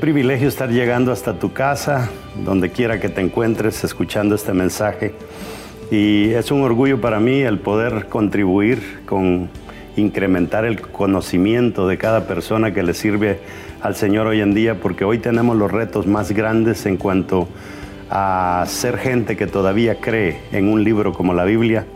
[0.00, 2.10] Privilegio estar llegando hasta tu casa,
[2.44, 5.14] donde quiera que te encuentres, escuchando este mensaje.
[5.90, 9.48] Y es un orgullo para mí el poder contribuir con
[9.96, 13.40] incrementar el conocimiento de cada persona que le sirve
[13.80, 17.48] al Señor hoy en día, porque hoy tenemos los retos más grandes en cuanto
[18.10, 21.86] a ser gente que todavía cree en un libro como la Biblia.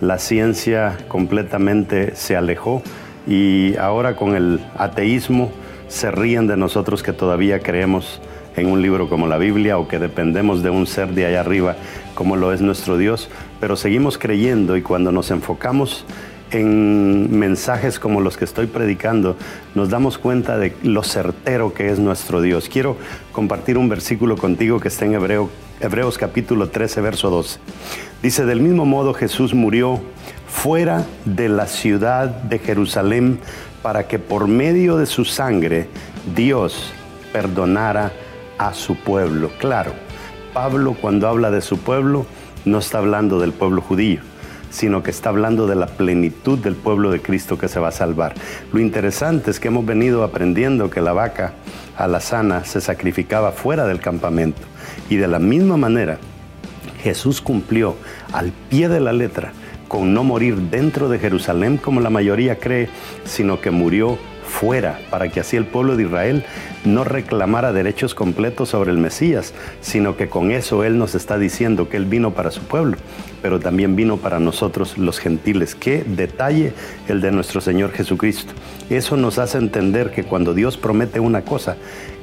[0.00, 2.82] La ciencia completamente se alejó
[3.26, 5.52] y ahora con el ateísmo,
[5.94, 8.20] se ríen de nosotros que todavía creemos
[8.56, 11.76] en un libro como la Biblia o que dependemos de un ser de allá arriba
[12.16, 13.28] como lo es nuestro Dios,
[13.60, 16.04] pero seguimos creyendo y cuando nos enfocamos
[16.50, 19.36] en mensajes como los que estoy predicando,
[19.76, 22.68] nos damos cuenta de lo certero que es nuestro Dios.
[22.68, 22.96] Quiero
[23.30, 25.48] compartir un versículo contigo que está en Hebreo,
[25.80, 27.60] Hebreos capítulo 13, verso 12.
[28.20, 30.00] Dice, del mismo modo Jesús murió
[30.54, 33.38] fuera de la ciudad de Jerusalén
[33.82, 35.88] para que por medio de su sangre
[36.34, 36.94] Dios
[37.34, 38.12] perdonara
[38.56, 39.50] a su pueblo.
[39.58, 39.92] Claro,
[40.54, 42.24] Pablo cuando habla de su pueblo
[42.64, 44.20] no está hablando del pueblo judío,
[44.70, 47.92] sino que está hablando de la plenitud del pueblo de Cristo que se va a
[47.92, 48.32] salvar.
[48.72, 51.52] Lo interesante es que hemos venido aprendiendo que la vaca
[51.98, 54.62] alazana se sacrificaba fuera del campamento
[55.10, 56.16] y de la misma manera
[57.02, 57.96] Jesús cumplió
[58.32, 59.52] al pie de la letra
[59.88, 62.88] con no morir dentro de Jerusalén como la mayoría cree,
[63.24, 66.44] sino que murió fuera, para que así el pueblo de Israel
[66.84, 71.88] no reclamara derechos completos sobre el Mesías, sino que con eso Él nos está diciendo
[71.88, 72.96] que Él vino para su pueblo,
[73.42, 75.74] pero también vino para nosotros los gentiles.
[75.74, 76.72] Qué detalle
[77.08, 78.52] el de nuestro Señor Jesucristo.
[78.90, 81.76] Eso nos hace entender que cuando Dios promete una cosa,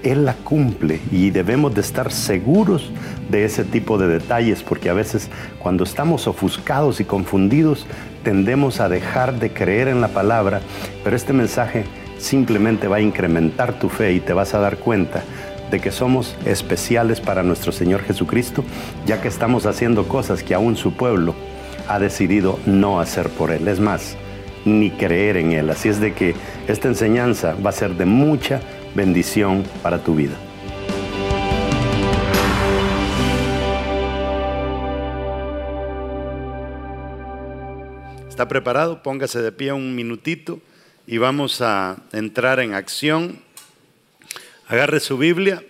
[0.03, 2.91] él la cumple y debemos de estar seguros
[3.29, 5.29] de ese tipo de detalles porque a veces
[5.59, 7.85] cuando estamos ofuscados y confundidos
[8.23, 10.61] tendemos a dejar de creer en la palabra,
[11.03, 11.85] pero este mensaje
[12.21, 15.23] simplemente va a incrementar tu fe y te vas a dar cuenta
[15.69, 18.63] de que somos especiales para nuestro Señor Jesucristo,
[19.05, 21.33] ya que estamos haciendo cosas que aún su pueblo
[21.87, 23.67] ha decidido no hacer por Él.
[23.67, 24.15] Es más,
[24.65, 25.69] ni creer en Él.
[25.69, 26.35] Así es de que
[26.67, 28.61] esta enseñanza va a ser de mucha
[28.95, 30.35] bendición para tu vida.
[38.29, 39.03] ¿Está preparado?
[39.03, 40.59] Póngase de pie un minutito
[41.11, 43.41] y vamos a entrar en acción.
[44.65, 45.61] Agarre su Biblia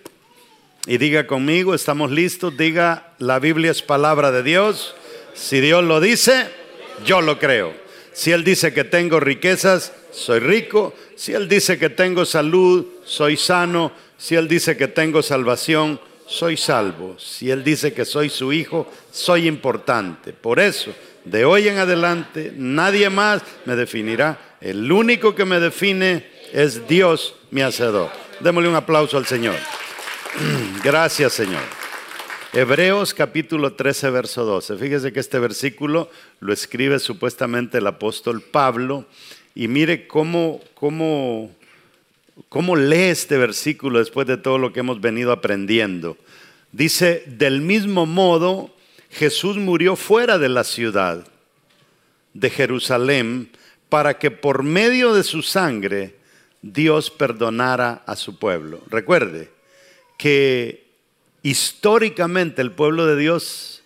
[0.86, 4.94] y diga conmigo, estamos listos, diga, la Biblia es palabra de Dios.
[5.34, 6.46] Si Dios lo dice,
[7.04, 7.74] yo lo creo.
[8.12, 10.94] Si Él dice que tengo riquezas, soy rico.
[11.16, 13.90] Si Él dice que tengo salud, soy sano.
[14.16, 15.98] Si Él dice que tengo salvación,
[16.28, 17.18] soy salvo.
[17.18, 20.32] Si Él dice que soy su hijo, soy importante.
[20.32, 24.51] Por eso, de hoy en adelante, nadie más me definirá.
[24.62, 28.12] El único que me define es Dios, mi hacedor.
[28.38, 29.56] Démosle un aplauso al Señor.
[30.84, 31.62] Gracias, Señor.
[32.52, 34.76] Hebreos capítulo 13, verso 12.
[34.76, 36.08] Fíjese que este versículo
[36.38, 39.04] lo escribe supuestamente el apóstol Pablo
[39.56, 41.50] y mire cómo, cómo,
[42.48, 46.16] cómo lee este versículo después de todo lo que hemos venido aprendiendo.
[46.70, 48.72] Dice, del mismo modo,
[49.10, 51.26] Jesús murió fuera de la ciudad
[52.32, 53.50] de Jerusalén
[53.92, 56.16] para que por medio de su sangre
[56.62, 58.80] Dios perdonara a su pueblo.
[58.88, 59.50] Recuerde
[60.16, 60.86] que
[61.42, 63.82] históricamente el pueblo de Dios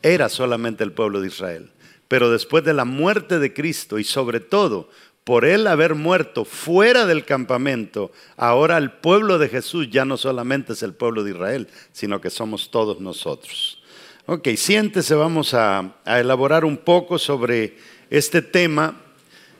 [0.00, 1.70] era solamente el pueblo de Israel.
[2.06, 4.88] Pero después de la muerte de Cristo y sobre todo
[5.24, 10.74] por él haber muerto fuera del campamento, ahora el pueblo de Jesús ya no solamente
[10.74, 13.82] es el pueblo de Israel, sino que somos todos nosotros.
[14.26, 17.76] Ok, siéntese, vamos a, a elaborar un poco sobre
[18.08, 19.01] este tema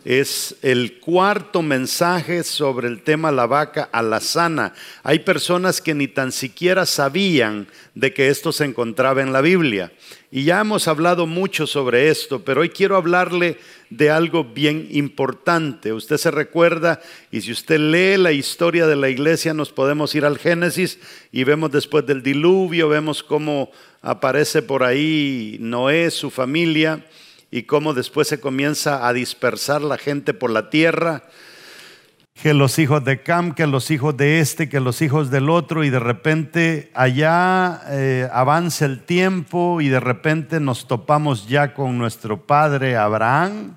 [0.05, 4.75] es el cuarto mensaje sobre el tema la vaca alazana.
[5.03, 9.93] Hay personas que ni tan siquiera sabían de que esto se encontraba en la Biblia.
[10.31, 13.59] Y ya hemos hablado mucho sobre esto, pero hoy quiero hablarle
[13.91, 15.93] de algo bien importante.
[15.93, 20.25] Usted se recuerda, y si usted lee la historia de la iglesia, nos podemos ir
[20.25, 20.99] al Génesis
[21.31, 23.71] y vemos después del diluvio, vemos cómo
[24.01, 27.05] aparece por ahí Noé, su familia
[27.53, 31.23] y cómo después se comienza a dispersar la gente por la tierra.
[32.33, 35.85] Que los hijos de Cam, que los hijos de este, que los hijos del otro,
[35.85, 41.99] y de repente allá eh, avanza el tiempo y de repente nos topamos ya con
[41.99, 43.77] nuestro padre Abraham,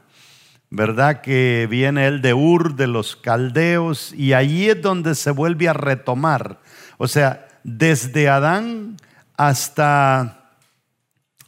[0.69, 1.19] ¿verdad?
[1.19, 5.73] Que viene él de Ur, de los caldeos, y allí es donde se vuelve a
[5.73, 6.61] retomar.
[6.97, 8.95] O sea, desde Adán
[9.35, 10.53] hasta,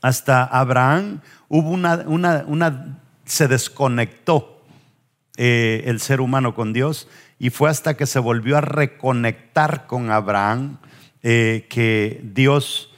[0.01, 4.61] hasta Abraham hubo una, una, se desconectó
[5.37, 7.07] eh, el ser humano con Dios
[7.39, 10.77] y fue hasta que se volvió a reconectar con Abraham
[11.23, 12.93] eh, que Dios,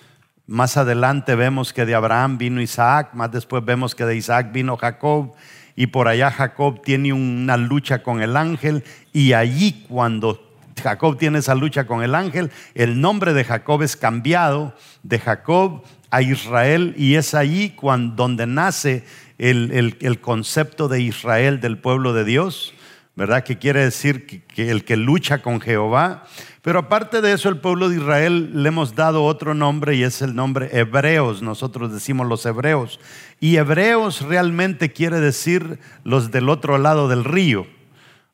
[0.47, 4.77] más adelante vemos que de Abraham vino Isaac, más después vemos que de Isaac vino
[4.77, 5.33] Jacob
[5.75, 10.49] y por allá Jacob tiene una lucha con el ángel y allí cuando
[10.81, 14.73] Jacob tiene esa lucha con el ángel, el nombre de Jacob es cambiado
[15.03, 19.03] de Jacob a Israel y es allí cuando, donde nace
[19.37, 22.73] el, concepto de Israel, del pueblo de Dios,
[23.15, 23.43] ¿verdad?
[23.43, 26.25] Que quiere decir que, el que lucha con Jehová.
[26.61, 30.21] Pero aparte de eso, el pueblo de Israel le hemos dado otro nombre y es
[30.21, 31.41] el nombre hebreos.
[31.41, 32.99] Nosotros decimos los hebreos.
[33.39, 37.65] Y hebreos realmente quiere decir los del otro lado del río.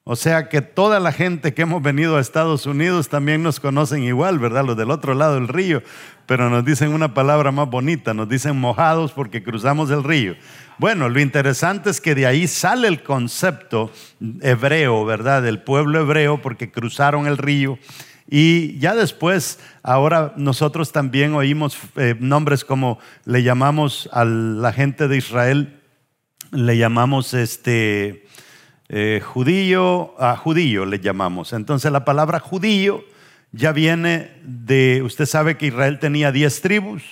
[0.07, 4.03] O sea que toda la gente que hemos venido a Estados Unidos también nos conocen
[4.03, 4.63] igual, ¿verdad?
[4.63, 5.81] Los del otro lado del río,
[6.27, 10.35] pero nos dicen una palabra más bonita, nos dicen mojados porque cruzamos el río.
[10.77, 13.91] Bueno, lo interesante es que de ahí sale el concepto
[14.41, 15.41] hebreo, ¿verdad?
[15.41, 17.79] Del pueblo hebreo porque cruzaron el río.
[18.29, 25.07] Y ya después, ahora nosotros también oímos eh, nombres como le llamamos a la gente
[25.07, 25.81] de Israel,
[26.51, 28.24] le llamamos este
[28.89, 31.53] eh, judío, a judío le llamamos.
[31.53, 33.03] Entonces la palabra judío
[33.51, 37.03] ya viene de, usted sabe que Israel tenía diez tribus,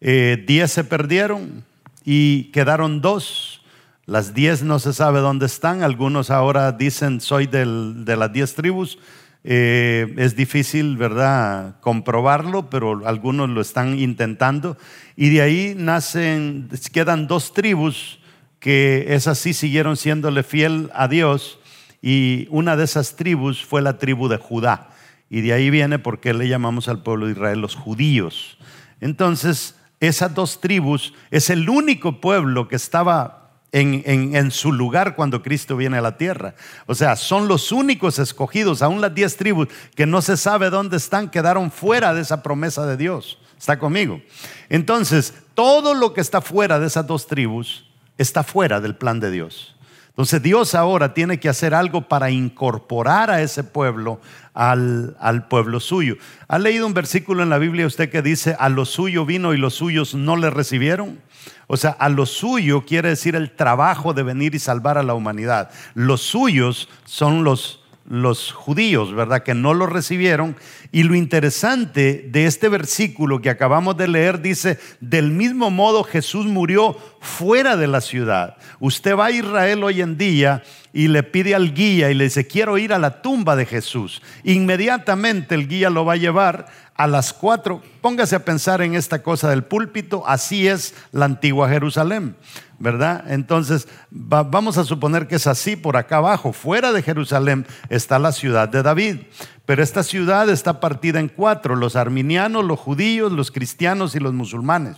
[0.00, 1.64] eh, diez se perdieron
[2.04, 3.62] y quedaron dos.
[4.06, 8.98] Las diez no se sabe dónde están, algunos ahora dicen soy de las diez tribus.
[9.46, 14.78] Eh, es difícil, ¿verdad?, comprobarlo, pero algunos lo están intentando.
[15.16, 18.18] Y de ahí nacen, quedan dos tribus
[18.64, 21.58] que esas sí siguieron siéndole fiel a Dios
[22.00, 24.88] y una de esas tribus fue la tribu de Judá.
[25.28, 28.56] Y de ahí viene porque le llamamos al pueblo de Israel los judíos.
[29.02, 35.42] Entonces, esas dos tribus es el único pueblo que estaba en, en, su lugar cuando
[35.42, 36.54] Cristo viene a la tierra.
[36.86, 40.96] O sea, son los únicos escogidos, aún las diez tribus que no se sabe dónde
[40.96, 43.38] están, quedaron fuera de esa promesa de Dios.
[43.58, 44.22] ¿Está conmigo?
[44.70, 47.84] Entonces, todo lo que está fuera de esas dos tribus
[48.18, 49.74] está fuera del plan de Dios.
[50.08, 54.20] Entonces Dios ahora tiene que hacer algo para incorporar a ese pueblo
[54.52, 56.16] al, al, pueblo suyo.
[56.46, 59.58] ¿Ha leído un versículo en la Biblia usted que dice, a lo suyo vino y
[59.58, 61.18] los suyos no le recibieron?
[61.66, 65.14] O sea, a lo suyo quiere decir el trabajo de venir y salvar a la
[65.14, 65.70] humanidad.
[65.94, 69.42] Los suyos son los los judíos, ¿verdad?
[69.42, 70.56] Que no lo recibieron.
[70.92, 76.46] Y lo interesante de este versículo que acabamos de leer dice, del mismo modo Jesús
[76.46, 78.56] murió fuera de la ciudad.
[78.78, 80.62] Usted va a Israel hoy en día
[80.92, 84.22] y le pide al guía y le dice, quiero ir a la tumba de Jesús.
[84.44, 87.82] Inmediatamente el guía lo va a llevar a las cuatro.
[88.00, 90.24] Póngase a pensar en esta cosa del púlpito.
[90.26, 92.36] Así es la antigua Jerusalén.
[92.78, 93.24] ¿verdad?
[93.28, 98.32] Entonces, vamos a suponer que es así, por acá abajo, fuera de Jerusalén, está la
[98.32, 99.20] ciudad de David.
[99.64, 104.34] Pero esta ciudad está partida en cuatro, los arminianos, los judíos, los cristianos y los
[104.34, 104.96] musulmanes.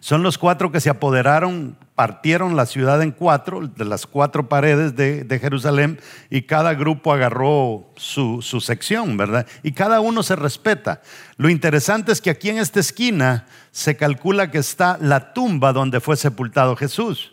[0.00, 4.96] Son los cuatro que se apoderaron, partieron la ciudad en cuatro, de las cuatro paredes
[4.96, 6.00] de, Jerusalén,
[6.30, 9.46] y cada grupo agarró su, su, sección, ¿verdad?
[9.62, 11.02] Y cada uno se respeta.
[11.36, 16.00] Lo interesante es que aquí en esta esquina se calcula que está la tumba donde
[16.00, 17.32] fue sepultado Jesús.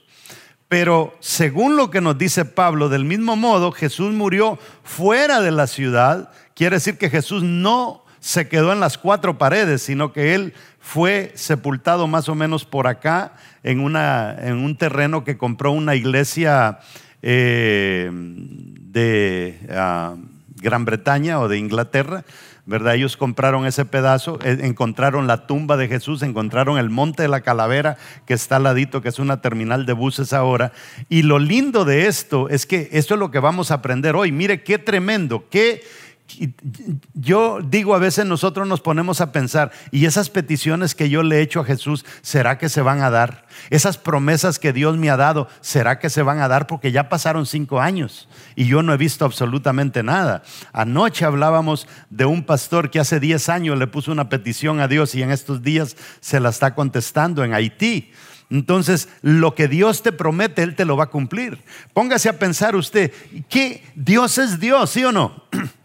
[0.68, 5.68] Pero según lo que nos dice Pablo, del mismo modo, Jesús murió fuera de la
[5.68, 6.30] ciudad.
[6.56, 10.54] Quiere decir que Jesús no se quedó en las cuatro paredes, sino que él
[10.88, 15.96] fue sepultado más o menos por acá, en, una, en un terreno que compró una
[15.96, 16.80] iglesia
[17.22, 20.16] eh, de ah,
[20.56, 22.24] Gran Bretaña o de Inglaterra.
[22.66, 22.96] ¿verdad?
[22.96, 27.42] Ellos compraron ese pedazo, eh, encontraron la tumba de Jesús, encontraron el monte de la
[27.42, 30.72] calavera que está al ladito, que es una terminal de buses ahora.
[31.10, 34.32] Y lo lindo de esto es que esto es lo que vamos a aprender hoy.
[34.32, 35.82] Mire qué tremendo, qué
[37.14, 41.38] yo digo, a veces nosotros nos ponemos a pensar, ¿y esas peticiones que yo le
[41.38, 43.46] he hecho a Jesús, será que se van a dar?
[43.70, 46.68] Esas promesas que Dios me ha dado, ¿será que se van a dar?
[46.68, 50.44] Porque ya pasaron cinco años y yo no he visto absolutamente nada.
[50.74, 55.16] Anoche hablábamos de un pastor que hace diez años le puso una petición a Dios
[55.16, 58.12] y en estos días se la está contestando en Haití.
[58.50, 61.62] Entonces, lo que Dios te promete, Él te lo va a cumplir.
[61.94, 63.12] Póngase a pensar usted,
[63.50, 65.44] ¿qué Dios es Dios, sí o no?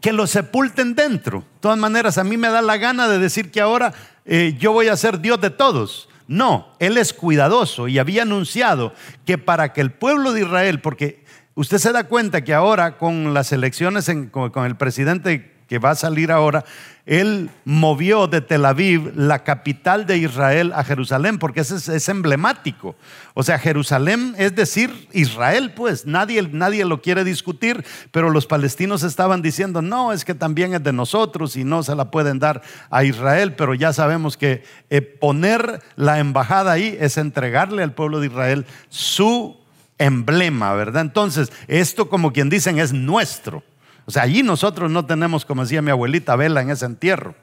[0.00, 1.40] que lo sepulten dentro.
[1.40, 3.92] De todas maneras, a mí me da la gana de decir que ahora
[4.24, 6.08] eh, yo voy a ser Dios de todos.
[6.26, 8.92] No, Él es cuidadoso y había anunciado
[9.24, 11.24] que para que el pueblo de Israel, porque
[11.54, 15.94] usted se da cuenta que ahora con las elecciones, con, el presidente que va a
[15.94, 16.64] salir ahora,
[17.04, 22.96] él movió de Tel Aviv, la capital de Israel, a Jerusalén, porque ese es, emblemático.
[23.34, 29.02] O sea, Jerusalén es decir Israel, pues nadie, nadie lo quiere discutir, pero los palestinos
[29.02, 32.62] estaban diciendo, no, es que también es de nosotros y no se la pueden dar
[32.90, 38.20] a Israel, pero ya sabemos que eh, poner la embajada ahí es entregarle al pueblo
[38.20, 39.56] de Israel su
[39.98, 41.02] emblema, ¿verdad?
[41.02, 43.62] Entonces, esto como quien dicen es nuestro.
[44.08, 47.34] O sea, allí nosotros no tenemos, como decía mi abuelita, vela en ese entierro.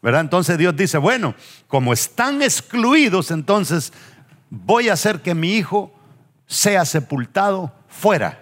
[0.00, 0.22] ¿verdad?
[0.22, 1.34] Entonces Dios dice, bueno,
[1.68, 3.92] como están excluidos, entonces
[4.48, 5.92] voy a hacer que mi hijo
[6.46, 8.38] sea sepultado fuera,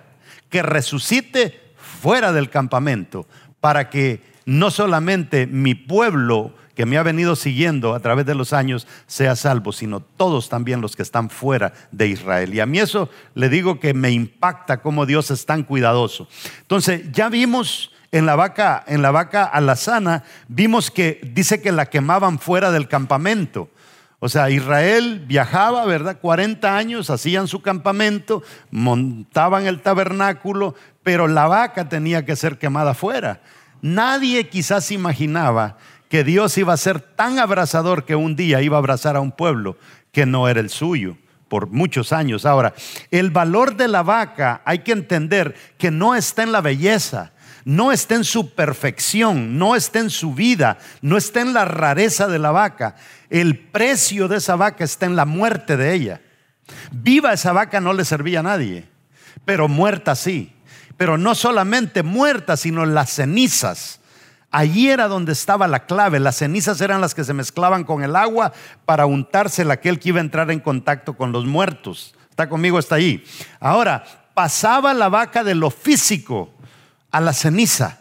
[0.48, 3.26] que resucite fuera del campamento,
[3.60, 8.52] para que no solamente mi pueblo que me ha venido siguiendo a través de los
[8.52, 12.54] años sea salvo, sino todos también los que están fuera de Israel.
[12.54, 16.28] Y a mí eso le digo que me impacta cómo Dios es tan cuidadoso.
[16.60, 21.86] Entonces, ya vimos en la vaca, en la vaca alazana, vimos que dice que la
[21.86, 23.70] quemaban fuera del campamento.
[24.24, 26.18] O sea, Israel viajaba, ¿verdad?
[26.20, 32.94] 40 años, hacían su campamento, montaban el tabernáculo, pero la vaca tenía que ser quemada
[32.94, 33.40] fuera.
[33.80, 35.76] Nadie quizás imaginaba
[36.12, 39.32] que Dios iba a ser tan abrazador que un día iba a abrazar a un
[39.32, 39.78] pueblo
[40.12, 41.16] que no era el suyo
[41.48, 42.44] por muchos años.
[42.44, 42.74] Ahora,
[43.10, 47.32] el valor de la vaca hay que entender que no está en la belleza,
[47.64, 52.28] no está en su perfección, no está en su vida, no está en la rareza
[52.28, 52.96] de la vaca.
[53.30, 56.20] El precio de esa vaca está en la muerte de ella.
[56.90, 58.84] Viva esa vaca no le servía a nadie,
[59.46, 60.52] pero muerta sí.
[60.98, 64.01] Pero no solamente muerta, sino las cenizas
[64.52, 66.20] Allí era donde estaba la clave.
[66.20, 68.52] Las cenizas eran las que se mezclaban con el agua
[68.84, 72.14] para untársela aquel que iba a entrar en contacto con los muertos.
[72.28, 73.24] Está conmigo, está ahí.
[73.58, 74.04] Ahora,
[74.34, 76.50] pasaba la vaca de lo físico
[77.10, 77.98] a la ceniza.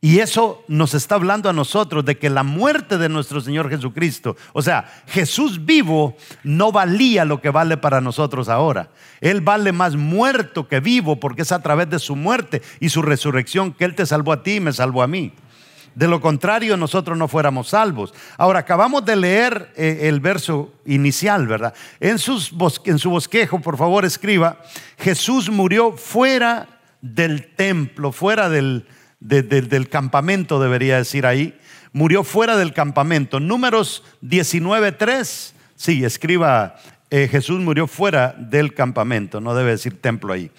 [0.00, 4.34] Y eso nos está hablando a nosotros de que la muerte de nuestro Señor Jesucristo,
[4.54, 8.88] o sea, Jesús vivo no valía lo que vale para nosotros ahora.
[9.20, 13.02] Él vale más muerto que vivo porque es a través de su muerte y su
[13.02, 15.34] resurrección que Él te salvó a ti y me salvó a mí.
[15.94, 18.14] De lo contrario, nosotros no fuéramos salvos.
[18.36, 21.74] Ahora, acabamos de leer eh, el verso inicial, ¿verdad?
[21.98, 22.38] En, su
[23.10, 24.60] bosquejo, por favor, escriba,
[24.98, 26.68] Jesús murió fuera
[27.00, 28.86] del templo, fuera del,
[29.20, 31.58] del campamento, debería decir ahí.
[31.92, 33.40] Murió fuera del campamento.
[33.40, 36.76] Números 19.3, sí, escriba,
[37.10, 40.52] eh, Jesús murió fuera del campamento, no debe decir templo ahí.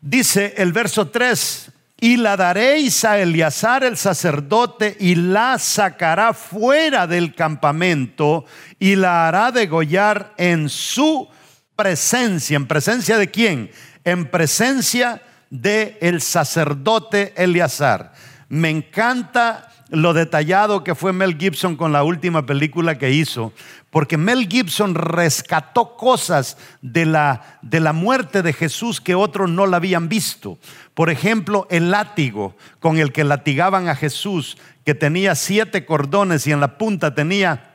[0.00, 1.71] Dice el verso 3,
[2.02, 8.44] y la daréis a Eleazar el sacerdote y la sacará fuera del campamento
[8.80, 11.28] y la hará degollar en su
[11.76, 12.56] presencia.
[12.56, 13.70] ¿En presencia de quién?
[14.02, 18.14] En presencia de el sacerdote Eleazar.
[18.48, 23.52] Me encanta lo detallado que fue Mel Gibson con la última película que hizo,
[23.90, 29.66] porque Mel Gibson rescató cosas de la, de la muerte de Jesús que otros no
[29.66, 30.58] la habían visto.
[30.94, 36.52] Por ejemplo, el látigo con el que latigaban a Jesús, que tenía siete cordones y
[36.52, 37.72] en la punta tenía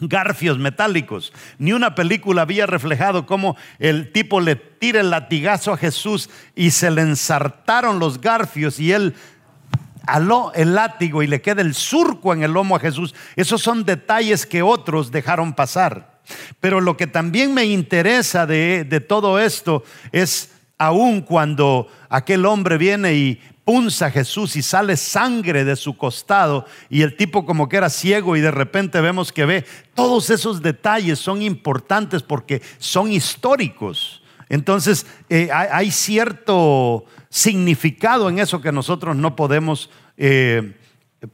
[0.00, 1.32] garfios metálicos.
[1.58, 6.70] Ni una película había reflejado cómo el tipo le tira el latigazo a Jesús y
[6.70, 9.14] se le ensartaron los garfios y él
[10.06, 13.14] aló el látigo y le queda el surco en el lomo a Jesús.
[13.36, 16.20] Esos son detalles que otros dejaron pasar.
[16.60, 22.78] Pero lo que también me interesa de, de todo esto es aún cuando aquel hombre
[22.78, 27.68] viene y punza a Jesús y sale sangre de su costado y el tipo como
[27.68, 32.62] que era ciego y de repente vemos que ve, todos esos detalles son importantes porque
[32.78, 34.22] son históricos.
[34.48, 40.78] Entonces eh, hay cierto significado en eso que nosotros no podemos eh,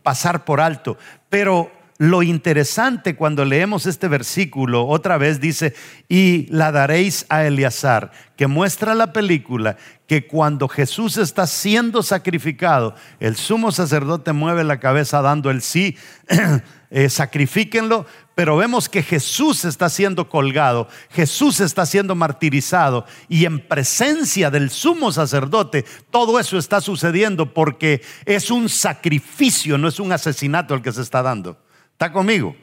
[0.02, 0.98] pasar por alto.
[1.28, 5.74] Pero lo interesante cuando leemos este versículo, otra vez dice,
[6.08, 9.76] y la daréis a Eleazar, que muestra la película
[10.06, 15.96] que cuando Jesús está siendo sacrificado, el sumo sacerdote mueve la cabeza dando el sí,
[16.90, 23.66] eh, sacrifíquenlo, pero vemos que Jesús está siendo colgado, Jesús está siendo martirizado y en
[23.66, 30.12] presencia del sumo sacerdote todo eso está sucediendo porque es un sacrificio, no es un
[30.12, 31.56] asesinato el que se está dando.
[31.96, 32.54] ¿Está conmigo?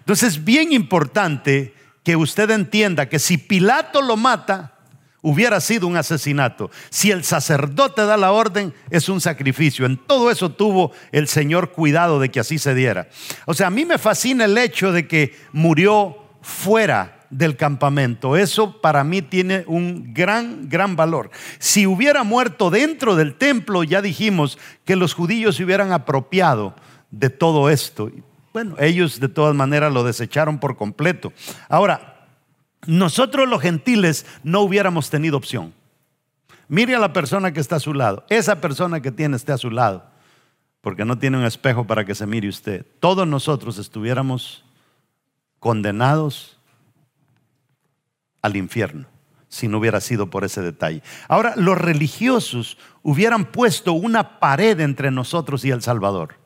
[0.00, 4.74] Entonces es bien importante que usted entienda que si Pilato lo mata,
[5.22, 6.72] hubiera sido un asesinato.
[6.88, 9.86] Si el sacerdote da la orden, es un sacrificio.
[9.86, 13.08] En todo eso tuvo el Señor cuidado de que así se diera.
[13.46, 18.36] O sea, a mí me fascina el hecho de que murió fuera del campamento.
[18.36, 21.30] Eso para mí tiene un gran, gran valor.
[21.60, 26.74] Si hubiera muerto dentro del templo, ya dijimos que los judíos se hubieran apropiado
[27.12, 28.10] de todo esto.
[28.52, 31.32] Bueno, ellos de todas maneras lo desecharon por completo.
[31.68, 32.26] Ahora,
[32.86, 35.72] nosotros los gentiles no hubiéramos tenido opción.
[36.68, 38.24] Mire a la persona que está a su lado.
[38.28, 40.04] Esa persona que tiene esté a su lado.
[40.80, 42.86] Porque no tiene un espejo para que se mire usted.
[43.00, 44.64] Todos nosotros estuviéramos
[45.58, 46.58] condenados
[48.42, 49.06] al infierno
[49.48, 51.02] si no hubiera sido por ese detalle.
[51.28, 56.39] Ahora, los religiosos hubieran puesto una pared entre nosotros y el Salvador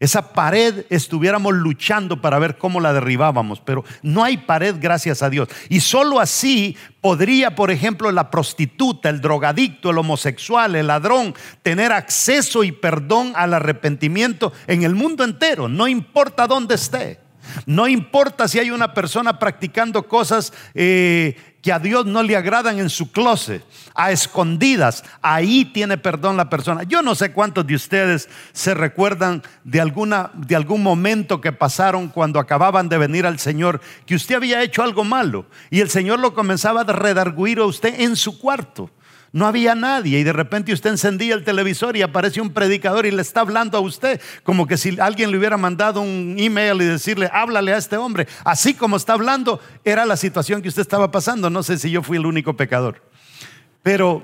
[0.00, 5.28] esa pared estuviéramos luchando para ver cómo la derribábamos, pero no hay pared gracias a
[5.28, 5.48] Dios.
[5.68, 11.92] Y solo así podría, por ejemplo, la prostituta, el drogadicto, el homosexual, el ladrón, tener
[11.92, 17.29] acceso y perdón al arrepentimiento en el mundo entero, no importa dónde esté.
[17.66, 22.78] No importa si hay una persona practicando cosas eh, que a Dios no le agradan
[22.78, 23.64] en su closet,
[23.94, 26.84] a escondidas, ahí tiene perdón la persona.
[26.84, 32.08] Yo no sé cuántos de ustedes se recuerdan de, alguna, de algún momento que pasaron
[32.08, 36.20] cuando acababan de venir al Señor, que usted había hecho algo malo y el Señor
[36.20, 38.90] lo comenzaba a redarguir a usted en su cuarto.
[39.32, 43.12] No había nadie y de repente usted encendía el televisor y aparece un predicador y
[43.12, 46.86] le está hablando a usted como que si alguien le hubiera mandado un email y
[46.86, 48.26] decirle, háblale a este hombre.
[48.44, 51.48] Así como está hablando, era la situación que usted estaba pasando.
[51.48, 53.02] No sé si yo fui el único pecador.
[53.82, 54.22] Pero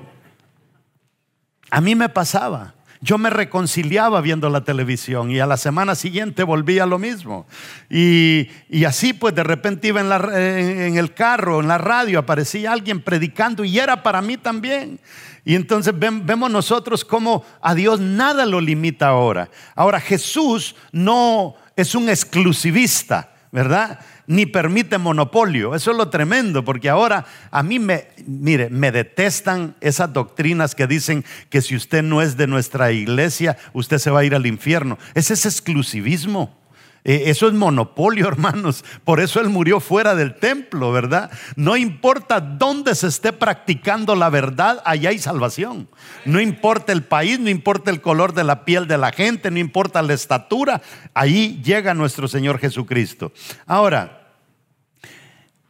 [1.69, 2.75] a mí me pasaba.
[3.01, 7.45] Yo me reconciliaba viendo la televisión y a la semana siguiente volvía lo mismo.
[7.89, 8.49] Y,
[8.85, 13.77] así pues de repente iba en, el carro, en la radio, aparecía alguien predicando y
[13.77, 14.99] era para mí también.
[15.45, 19.49] Y entonces vemos nosotros cómo a Dios nada lo limita ahora.
[19.75, 23.99] Ahora Jesús no es un exclusivista, ¿verdad?
[24.27, 25.73] ni permite monopolio.
[25.73, 30.85] Eso es lo tremendo, porque ahora a mí me, mire, me detestan esas doctrinas que
[30.85, 34.45] dicen que si usted no es de nuestra iglesia, usted se va a ir al
[34.45, 34.99] infierno.
[35.15, 36.55] Ese es exclusivismo.
[37.03, 38.83] E, eso es monopolio, hermanos.
[39.03, 41.31] Por eso Él murió fuera del templo, ¿verdad?
[41.55, 45.87] No importa dónde se esté practicando la verdad, allá hay salvación.
[46.25, 49.59] No importa el país, no importa el color de la piel de la gente, no
[49.59, 50.81] importa la estatura,
[51.13, 53.31] ahí llega nuestro Señor Jesucristo.
[53.65, 54.33] Ahora,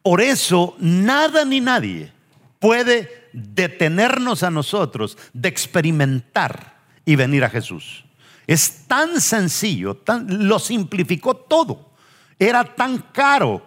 [0.02, 2.12] por eso nada ni nadie
[2.60, 8.07] puede detenernos a nosotros de experimentar y venir a Jesús.
[8.48, 11.92] Es tan sencillo, lo simplificó todo.
[12.40, 13.62] Era tan caro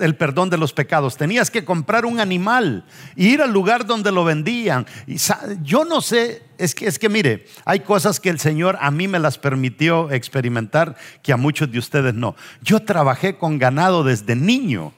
[0.00, 1.16] el perdón de los pecados.
[1.16, 4.86] Tenías que comprar un animal, ir al lugar donde lo vendían.
[5.62, 9.06] yo no sé, es que, es que mire, hay cosas que el Señor a mí
[9.06, 12.34] me las permitió experimentar que a muchos de ustedes no.
[12.62, 14.94] Yo trabajé con ganado desde niño.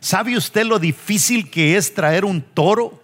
[0.00, 3.03] ¿Sabe usted lo difícil que es traer un toro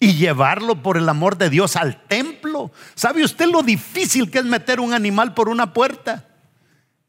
[0.00, 2.70] y llevarlo por el amor de Dios al templo?
[2.94, 6.24] ¿Sabe usted lo difícil que es meter un animal por una puerta?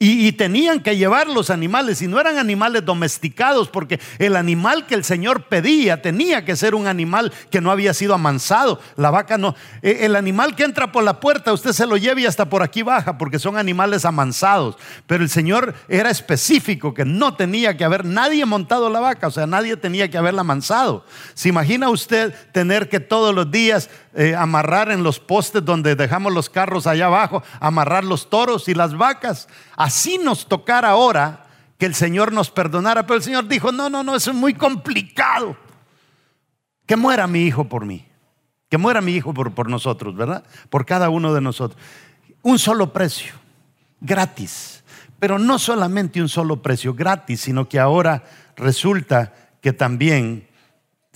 [0.02, 4.96] Y, tenían que llevar los animales, y no eran animales domesticados, porque el animal que
[4.96, 8.80] el Señor pedía tenía que ser un animal que no había sido amansado.
[8.96, 9.56] La vaca no.
[9.82, 12.64] E, el animal que entra por la puerta, usted se lo lleva y hasta por
[12.64, 14.78] aquí baja, porque son animales amansados.
[15.06, 19.32] Pero el Señor era específico, que no tenía que haber nadie montado la vaca, o
[19.32, 21.04] sea, nadie tenía que haberla amansado.
[21.34, 26.34] ¿Se imagina usted tener que todos los días eh, amarrar en los postes donde dejamos
[26.34, 29.48] los carros allá abajo, amarrar los toros y las vacas.
[29.78, 31.46] Así nos tocara ahora
[31.78, 34.54] que el Señor nos perdonara, pero el Señor dijo, no, no, no, eso es muy
[34.54, 35.56] complicado.
[36.86, 38.06] Que muera mi hijo por mí,
[38.68, 40.44] que muera mi hijo por, por nosotros, ¿verdad?
[40.70, 41.82] Por cada uno de nosotros.
[42.42, 43.34] Un solo precio,
[44.02, 44.84] gratis.
[45.20, 48.24] Pero no solamente un solo precio gratis, sino que ahora
[48.56, 50.49] resulta que también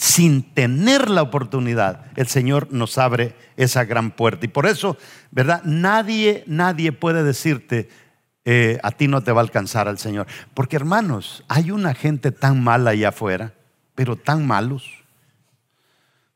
[0.03, 4.45] sin tener la oportunidad, el Señor nos abre esa gran puerta.
[4.45, 4.97] Y por eso,
[5.31, 5.61] ¿verdad?
[5.63, 7.87] Nadie, nadie puede decirte,
[8.43, 10.27] eh, a ti no te va a alcanzar al Señor.
[10.53, 13.53] Porque hermanos, hay una gente tan mala allá afuera,
[13.95, 14.91] pero tan malos.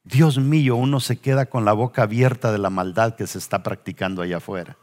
[0.06, 3.63] Dios mío, uno se queda con la boca abierta de la maldad que se está
[3.63, 4.77] practicando allá afuera.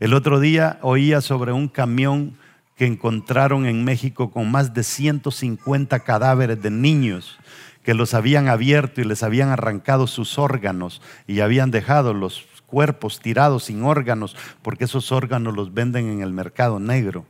[0.00, 2.36] El otro día oía sobre un camión
[2.74, 7.38] que encontraron en México con más de 150 cadáveres de niños
[7.84, 13.20] que los habían abierto y les habían arrancado sus órganos y habían dejado los cuerpos
[13.20, 17.26] tirados sin órganos, porque esos órganos los venden en el mercado negro.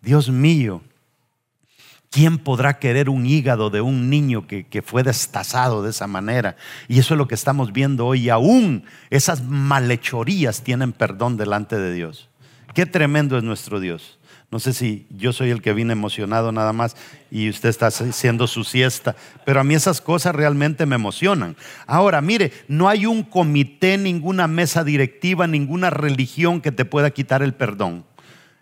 [0.00, 0.80] Dios mío,
[2.10, 6.56] ¿quién podrá querer un hígado de un niño que, que fue destazado de esa manera?
[6.88, 8.30] Y eso es lo que estamos viendo hoy.
[8.30, 12.30] Aún esas malhechorías tienen perdón delante de Dios.
[12.74, 14.18] Qué tremendo es nuestro Dios.
[14.52, 16.94] No sé si yo soy el que vine emocionado nada más
[17.30, 21.56] y usted está haciendo su siesta, pero a mí esas cosas realmente me emocionan.
[21.86, 27.42] Ahora, mire, no hay un comité, ninguna mesa directiva, ninguna religión que te pueda quitar
[27.42, 28.04] el perdón.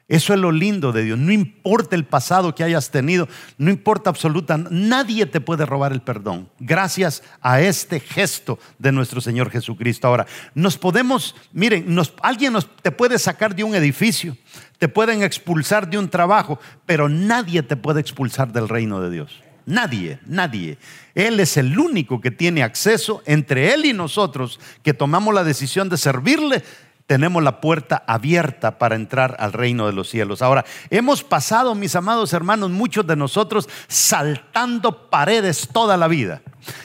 [0.07, 1.19] Eso es lo lindo de Dios.
[1.19, 6.03] No importa el pasado que hayas tenido, no importa absoluta, nadie te puede robar el
[6.03, 6.49] perdón.
[6.61, 10.07] Gracias a este gesto de nuestro Señor Jesucristo.
[10.07, 14.37] Ahora, nos podemos, miren, alguien nos, te puede sacar de un edificio,
[14.81, 19.43] te pueden expulsar de un trabajo, pero nadie te puede expulsar del reino de Dios.
[19.67, 20.79] Nadie, nadie.
[21.15, 25.91] Él es el único que tiene acceso entre Él y nosotros que tomamos la decisión
[25.91, 26.65] de servirle
[27.11, 30.43] tenemos la puerta abierta para entrar al reino de los cielos.
[30.43, 36.41] Ahora, hemos pasado, mis amados hermanos, muchos de nosotros saltando paredes toda la vida.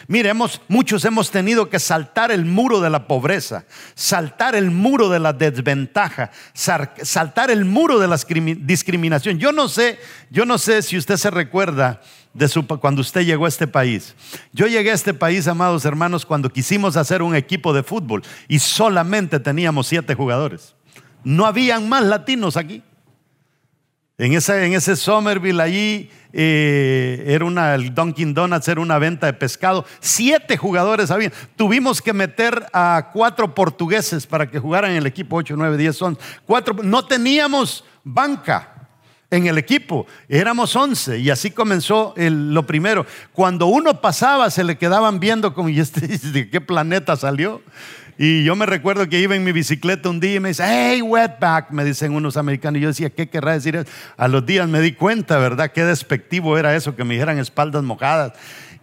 [0.08, 5.20] Miremos, muchos hemos tenido que saltar el muro de la pobreza, saltar el muro de
[5.20, 9.40] la desventaja, saltar el muro de la discriminación.
[9.40, 12.02] Yo no sé, yo no sé si usted se recuerda
[12.34, 14.14] de cuando usted llegó a este país.
[14.52, 18.60] Yo llegué a este país, amados hermanos, cuando quisimos hacer un equipo de fútbol y
[18.60, 20.76] solamente teníamos siete jugadores.
[21.24, 22.84] No habían más latinos aquí.
[24.18, 29.26] En ese, en ese Somerville allí eh, era una, el Dunkin' Donuts era una venta
[29.28, 29.86] de pescado.
[30.00, 31.34] Siete jugadores habían.
[31.58, 35.96] Tuvimos que meter a cuatro portugueses para que jugaran en el equipo 8, 9, 10,
[35.96, 38.88] son Cuatro, no teníamos banca
[39.32, 40.08] en el equipo.
[40.30, 43.06] Éramos 11 y así comenzó lo primero.
[43.34, 47.62] Cuando uno pasaba se le quedaban viendo como, ¿y este de qué planeta salió?
[48.18, 51.02] Y yo me recuerdo que iba en mi bicicleta un día y me dice, hey,
[51.02, 52.80] wetback, me dicen unos americanos.
[52.80, 53.90] Y yo decía, ¿qué querrá decir eso?
[54.16, 55.72] A los días me di cuenta, ¿verdad?
[55.72, 58.34] Qué despectivo era eso, que me dijeran espaldas mojadas.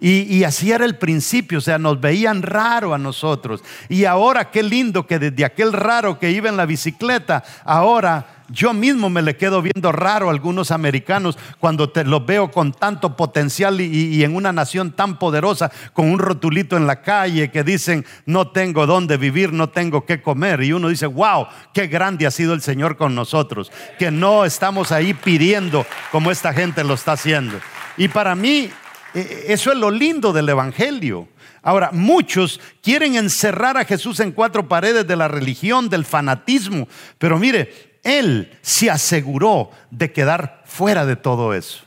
[0.05, 3.63] Y, y, así era el principio, o sea, nos veían raro a nosotros.
[3.89, 8.73] Y ahora qué lindo que desde aquel raro que iba en la bicicleta, ahora yo
[8.73, 13.17] mismo me le quedo viendo raro a algunos americanos cuando te, los veo con tanto
[13.17, 18.05] potencial y, en una nación tan poderosa, con un rotulito en la calle que dicen,
[18.27, 20.63] no tengo dónde vivir, no tengo qué comer.
[20.63, 24.93] Y uno dice, wow, qué grande ha sido el Señor con nosotros, que no estamos
[24.93, 27.59] ahí pidiendo como esta gente lo está haciendo.
[27.97, 28.71] Y para mí,
[29.15, 31.29] eso es lo lindo del Evangelio.
[31.63, 37.39] Ahora, muchos quieren encerrar a Jesús en cuatro paredes de la religión, del fanatismo, pero
[37.39, 41.85] mire, él se aseguró de quedar fuera de todo eso.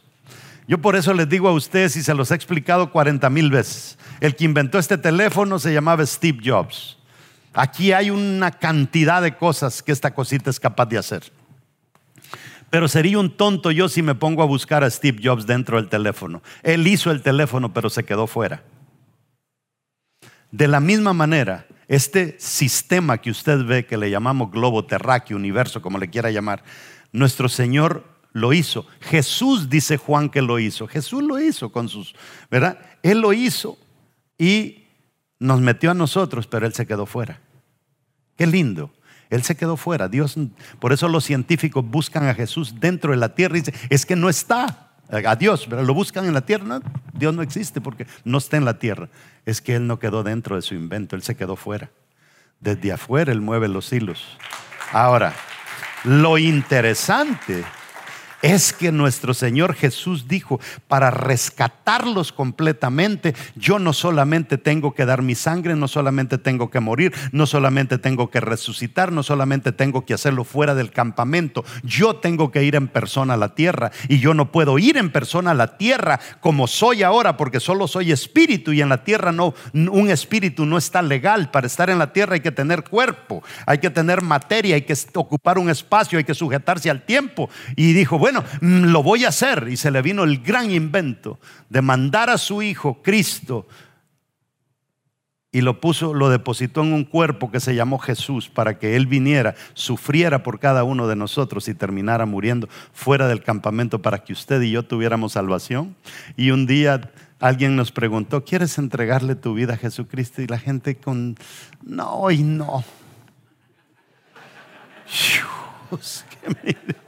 [0.68, 3.98] Yo por eso les digo a ustedes y se los he explicado 40 mil veces.
[4.20, 6.98] El que inventó este teléfono se llamaba Steve Jobs.
[7.54, 11.24] Aquí hay una cantidad de cosas que esta cosita es capaz de hacer.
[12.76, 15.88] Pero sería un tonto yo si me pongo a buscar a Steve Jobs dentro del
[15.88, 16.44] teléfono.
[16.62, 18.66] Él hizo el teléfono, pero se quedó fuera.
[20.52, 25.82] De la misma manera, este sistema que usted ve, que le llamamos globo terráqueo, universo,
[25.82, 26.66] como le quiera llamar,
[27.14, 28.86] nuestro Señor lo hizo.
[29.00, 30.86] Jesús dice Juan que lo hizo.
[30.86, 32.14] Jesús lo hizo con sus,
[32.52, 32.78] ¿verdad?
[33.04, 33.78] Él lo hizo
[34.38, 34.84] y
[35.40, 37.40] nos metió a nosotros, pero Él se quedó fuera.
[38.36, 38.92] Qué lindo.
[39.30, 40.08] Él se quedó fuera.
[40.08, 40.38] Dios,
[40.80, 44.16] por eso los científicos buscan a Jesús dentro de la tierra y dicen, es que
[44.16, 46.82] no está a Dios, pero lo buscan en la tierra.
[47.14, 49.10] Dios no existe porque no está en la tierra.
[49.46, 51.90] Es que Él no quedó dentro de su invento, Él se quedó fuera.
[52.60, 54.38] Desde afuera Él mueve los hilos.
[54.92, 55.34] Ahora,
[56.04, 57.64] lo interesante
[58.42, 65.22] es que nuestro Señor Jesús dijo, para rescatarlos completamente, yo no solamente tengo que dar
[65.22, 70.06] mi sangre, no solamente tengo que morir, no solamente tengo que resucitar, no solamente tengo
[70.06, 74.20] que hacerlo fuera del campamento, yo tengo que ir en persona a la tierra y
[74.20, 78.12] yo no puedo ir en persona a la tierra como soy ahora porque solo soy
[78.12, 81.52] espíritu y en la tierra no, un espíritu no está legal.
[81.52, 84.96] Para estar en la tierra hay que tener cuerpo, hay que tener materia, hay que
[85.14, 87.50] ocupar un espacio, hay que sujetarse al tiempo.
[87.76, 89.68] Y dijo, bueno, Mm, lo voy a hacer.
[89.70, 93.68] Y se le vino el gran invento de mandar a su hijo, Cristo,
[95.56, 99.08] y lo puso, lo depositó en un cuerpo que se llamó Jesús para que él
[99.08, 104.34] viniera, sufriera por cada uno de nosotros y terminara muriendo fuera del campamento para que
[104.34, 105.96] usted y yo tuviéramos salvación.
[106.36, 110.42] Y un día alguien nos preguntó, ¿quieres entregarle tu vida a Jesucristo?
[110.42, 111.38] Y la gente con,
[111.82, 112.84] no y no.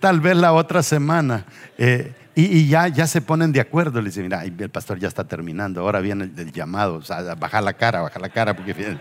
[0.00, 1.44] tal vez la otra semana.
[1.78, 4.00] Eh, y, ya, ya se ponen de acuerdo.
[4.00, 7.02] Le dicen, mira, el pastor ya está terminando, ahora viene el, llamado,
[7.38, 8.98] baja la cara, baja la cara, porque...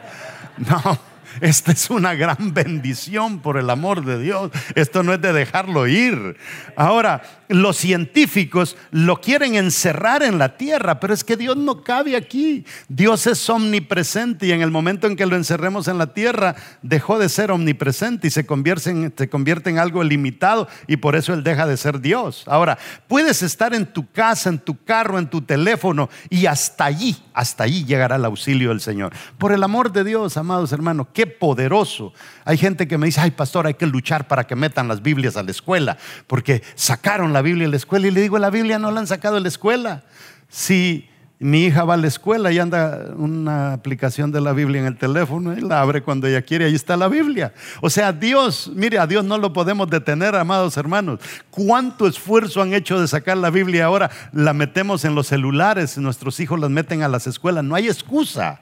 [0.58, 1.00] No,
[1.40, 4.52] esta es una gran bendición por el amor de Dios.
[4.76, 6.36] Esto no es de dejarlo ir.
[6.76, 12.16] Ahora, los científicos lo quieren encerrar en la tierra, pero es que Dios no cabe
[12.16, 12.64] aquí.
[12.88, 17.18] Dios es omnipresente y en el momento en que lo encerremos en la tierra, dejó
[17.18, 21.34] de ser omnipresente y se convierte en, se convierte en algo limitado y por eso
[21.34, 22.44] Él deja de ser Dios.
[22.46, 27.18] Ahora, puedes estar en tu casa, en tu carro, en tu teléfono y hasta allí,
[27.34, 29.12] hasta allí llegará el auxilio del Señor.
[29.40, 32.14] Por el amor de Dios, amados hermanos, qué poderoso.
[32.46, 35.36] Hay gente que me dice, ay pastor, hay que luchar para que metan las Biblias
[35.36, 38.80] a la escuela, porque sacaron la Biblia de la escuela y le digo, la Biblia
[38.80, 40.04] no la han sacado de la escuela.
[40.50, 44.88] Si mi hija va a la escuela y anda una aplicación de la Biblia en
[44.88, 47.54] el teléfono y la abre cuando ella quiere, ahí está la Biblia.
[47.82, 51.22] O sea, Dios, mire, a Dios no lo podemos detener, amados hermanos.
[51.50, 54.12] ¿Cuánto esfuerzo han hecho de sacar la Biblia ahora?
[54.34, 58.62] La metemos en los celulares, nuestros hijos las meten a las escuelas, no hay excusa.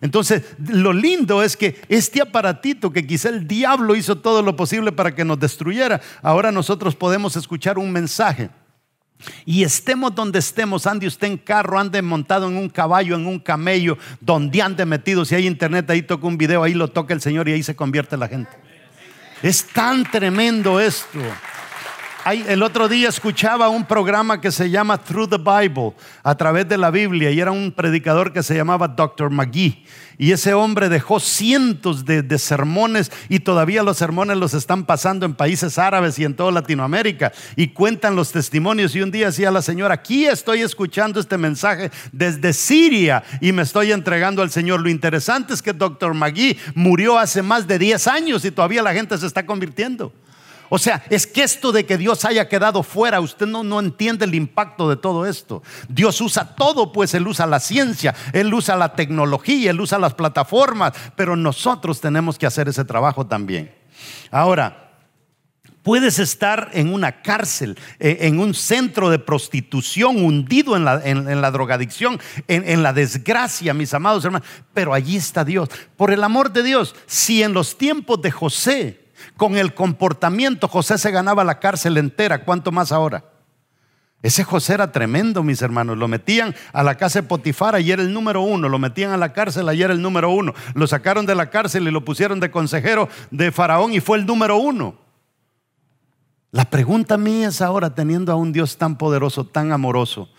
[0.00, 4.92] Entonces, lo lindo es que este aparatito que quizá el diablo hizo todo lo posible
[4.92, 8.50] para que nos destruyera, ahora nosotros podemos escuchar un mensaje.
[9.46, 13.38] Y estemos donde estemos, ande usted en carro, ande montado en un caballo, en un
[13.38, 17.20] camello, donde ande metido, si hay internet, ahí toca un video, ahí lo toca el
[17.20, 18.50] Señor y ahí se convierte la gente.
[19.42, 21.18] Es tan tremendo esto
[22.32, 26.78] el otro día escuchaba un programa que se llama Through the Bible, a través de
[26.78, 29.30] la Biblia, y era un predicador que se llamaba Dr.
[29.30, 29.84] McGee.
[30.16, 35.34] Y ese hombre dejó cientos de, sermones y todavía los sermones los están pasando en
[35.34, 37.32] países árabes y en toda Latinoamérica.
[37.56, 38.94] Y cuentan los testimonios.
[38.94, 43.62] Y un día decía la señora, aquí estoy escuchando este mensaje desde Siria y me
[43.62, 44.80] estoy entregando al Señor.
[44.80, 46.14] Lo interesante es que Dr.
[46.14, 50.12] McGee murió hace más de 10 años y todavía la gente se está convirtiendo.
[50.68, 54.24] O sea, es que esto de que Dios haya quedado fuera, usted no, no entiende
[54.24, 55.62] el impacto de todo esto.
[55.88, 60.14] Dios usa todo, pues Él usa la ciencia, Él usa la tecnología, Él usa las
[60.14, 63.74] plataformas, pero nosotros tenemos que hacer ese trabajo también.
[64.30, 64.84] Ahora,
[65.82, 72.18] puedes estar en una cárcel, eh, en un centro de prostitución, hundido en la, drogadicción,
[72.48, 75.68] en, en, la desgracia, mis amados hermanos, pero allí está Dios.
[75.96, 79.03] Por el amor de Dios, si en los tiempos de José,
[79.36, 83.24] con el comportamiento José se ganaba la cárcel entera, ¿cuánto más ahora?
[84.24, 85.98] Ese José era tremendo, mis hermanos.
[85.98, 88.70] Lo metían a la casa de Potifar, y era el número uno.
[88.70, 90.54] Lo metían a la cárcel, ayer el número uno.
[90.72, 94.24] Lo sacaron de la cárcel y lo pusieron de consejero de Faraón y fue el
[94.24, 94.94] número uno.
[96.52, 100.30] La pregunta mía es ahora, teniendo a un Dios tan poderoso, tan amoroso,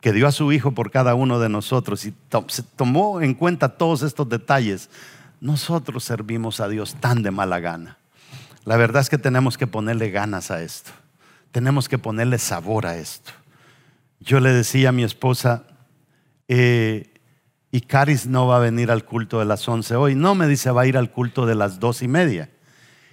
[0.00, 2.14] que dio a su Hijo por cada uno de nosotros y
[2.46, 4.88] se tomó en cuenta todos estos detalles,
[5.42, 7.98] nosotros servimos a Dios tan de mala gana.
[8.64, 10.90] La verdad es que tenemos que ponerle ganas a esto.
[11.52, 13.32] Tenemos que ponerle sabor a esto.
[14.20, 15.64] Yo le decía a mi esposa,
[16.48, 17.12] eh,
[17.70, 20.14] y Caris no va a venir al culto de las once hoy.
[20.14, 22.50] No, me dice, va a ir al culto de las dos y media.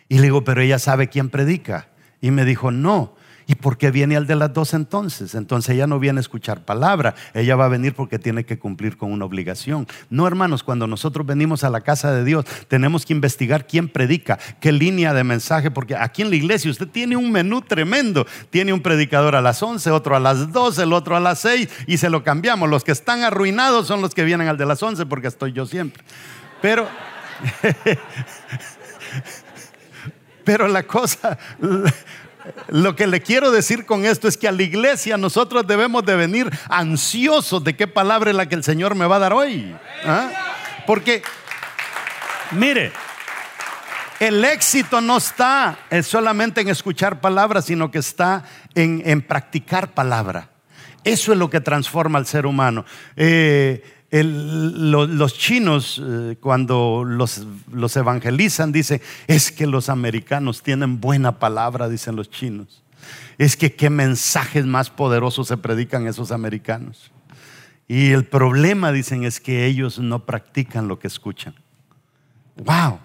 [0.07, 1.89] Y le digo, pero ella sabe quién predica.
[2.21, 3.15] Y me dijo, no,
[3.51, 5.35] ¿Y por qué viene al de las dos entonces?
[5.35, 8.95] Entonces ella no viene a escuchar palabra, ella va a venir porque tiene que cumplir
[8.95, 9.89] con una obligación.
[10.09, 14.39] No, hermanos, cuando nosotros venimos a la casa de Dios, tenemos que investigar quién predica,
[14.61, 18.25] qué línea de mensaje, porque aquí en la iglesia usted tiene un menú tremendo.
[18.51, 21.67] Tiene un predicador a las 11, otro a las 12, el otro a las 6
[21.87, 22.69] y se lo cambiamos.
[22.69, 25.65] Los que están arruinados son los que vienen al de las 11 porque estoy yo
[25.65, 26.05] siempre.
[26.61, 26.87] Pero...
[30.43, 31.37] Pero la cosa,
[32.67, 36.15] lo que le quiero decir con esto es que a la iglesia nosotros debemos de
[36.15, 39.75] venir ansiosos de qué palabra es la que el Señor me va a dar hoy.
[40.05, 40.29] ¿ah?
[40.87, 41.21] Porque,
[42.51, 42.91] mire,
[44.19, 48.43] el éxito no está solamente en escuchar palabras, sino que está
[48.75, 50.49] en, en practicar palabra.
[51.03, 52.85] Eso es lo que transforma al ser humano.
[53.15, 61.39] Eh, los chinos, eh, cuando los, los evangelizan, dicen, es que los americanos tienen buena
[61.39, 62.83] palabra, dicen los chinos.
[63.37, 67.11] Es que qué mensajes más poderosos se predican esos americanos.
[67.87, 71.55] Y el problema, dicen, es que ellos no practican lo que escuchan.
[72.57, 72.99] ¡Wow!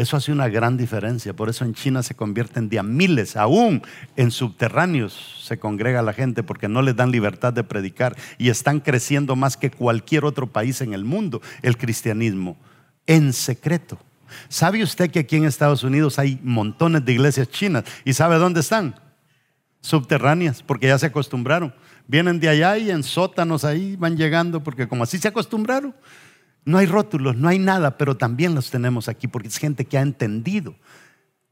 [0.00, 1.34] Eso hace una gran diferencia.
[1.34, 3.82] Por eso en China se convierten de a miles, aún
[4.16, 8.80] en subterráneos se congrega la gente porque no les dan libertad de predicar y están
[8.80, 12.56] creciendo más que cualquier otro país en el mundo el cristianismo
[13.06, 13.98] en secreto.
[14.48, 18.60] ¿Sabe usted que aquí en Estados Unidos hay montones de iglesias chinas y sabe dónde
[18.60, 18.94] están?
[19.82, 21.74] Subterráneas, porque ya se acostumbraron.
[22.06, 25.94] Vienen de allá y en sótanos ahí van llegando porque como así se acostumbraron.
[26.64, 29.98] No hay rótulos, no hay nada, pero también los tenemos aquí porque es gente que
[29.98, 30.74] ha entendido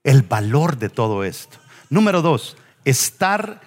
[0.05, 1.59] el valor de todo esto.
[1.91, 3.61] Número dos, estar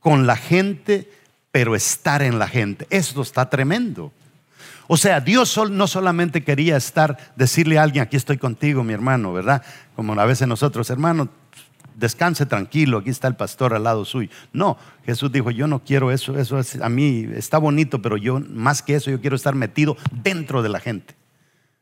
[0.00, 1.10] con la gente,
[1.50, 2.86] pero estar en la gente.
[2.90, 4.12] Esto está tremendo.
[4.86, 9.32] O sea, Dios no solamente quería estar, decirle a alguien, aquí estoy contigo, mi hermano,
[9.32, 9.62] ¿verdad?
[9.94, 11.28] Como a veces nosotros, hermano,
[11.98, 14.30] descanse tranquilo, aquí está el pastor al lado suyo.
[14.52, 18.40] No, Jesús dijo, yo no quiero eso, eso es, a mí está bonito, pero yo
[18.40, 21.14] más que eso, yo quiero estar metido dentro de la gente.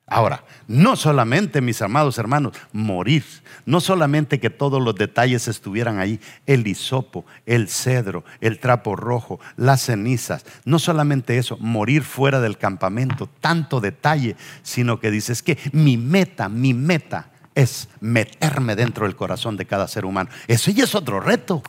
[0.09, 3.25] Ahora, no solamente, mis amados hermanos, morir,
[3.65, 9.41] no solamente que todos los detalles estuvieran ahí, el hisopo, el cedro, el trapo rojo,
[9.57, 15.59] las cenizas, no solamente eso, morir fuera del campamento, tanto detalle, sino que dices que
[15.73, 20.31] mi meta, mi meta es meterme dentro del corazón de cada ser humano.
[20.47, 21.63] Eso ya es otro reto.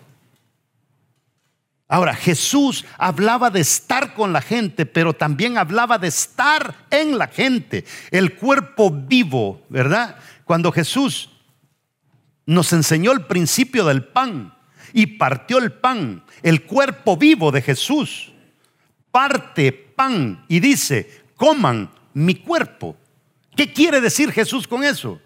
[1.88, 7.28] Ahora, Jesús hablaba de estar con la gente, pero también hablaba de estar en la
[7.28, 10.18] gente, el cuerpo vivo, ¿verdad?
[10.44, 11.30] Cuando Jesús
[12.46, 14.54] nos enseñó el principio del pan
[14.92, 18.34] y partió el pan, el cuerpo vivo de Jesús,
[19.10, 22.98] parte pan y dice, coman mi cuerpo.
[23.56, 25.22] ¿Qué quiere decir Jesús con eso?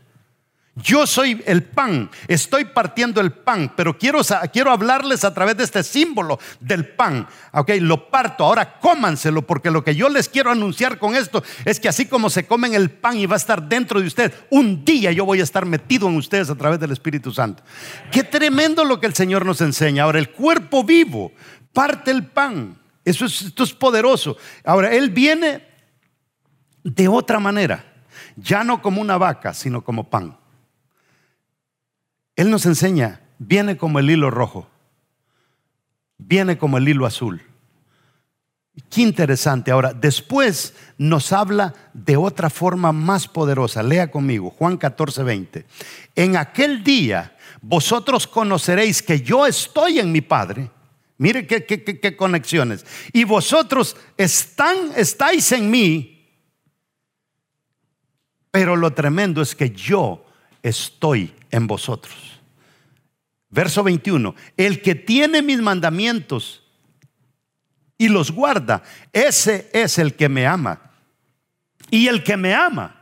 [0.76, 4.22] Yo soy el pan, estoy partiendo el pan, pero quiero,
[4.54, 7.28] quiero hablarles a través de este símbolo del pan.
[7.52, 11.78] Ok, lo parto, ahora cómanselo, porque lo que yo les quiero anunciar con esto es
[11.82, 14.86] que así como se comen el pan y va a estar dentro de usted, un
[14.86, 17.64] día yo voy a estar metido en ustedes a través del Espíritu Santo.
[18.10, 20.04] Qué tremendo lo que el Señor nos enseña.
[20.04, 21.34] Ahora, el cuerpo vivo
[21.74, 22.80] parte el pan.
[23.04, 24.38] Eso es, esto es poderoso.
[24.64, 25.68] Ahora, Él viene
[26.82, 27.84] de otra manera,
[28.38, 30.38] ya no como una vaca, sino como pan.
[32.36, 34.68] Él nos enseña, viene como el hilo rojo,
[36.18, 37.42] viene como el hilo azul.
[38.90, 39.72] Qué interesante.
[39.72, 43.84] Ahora, después nos habla de otra forma más poderosa.
[43.84, 45.66] Lea conmigo, Juan 14, 20.
[46.16, 50.72] En aquel día vosotros conoceréis que yo estoy en mi Padre.
[51.18, 52.86] Mire qué, qué conexiones.
[53.14, 56.30] Y vosotros están, estáis en mí.
[58.50, 60.26] Pero lo tremendo es que yo
[60.64, 62.16] estoy en vosotros.
[63.50, 66.64] Verso 21, el que tiene mis mandamientos
[67.98, 70.92] y los guarda, ese es el que me ama.
[71.90, 72.96] Y el que me ama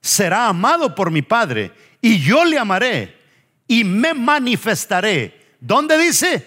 [0.00, 3.18] será amado por mi Padre, y yo le amaré
[3.66, 5.56] y me manifestaré.
[5.60, 6.46] ¿Dónde dice?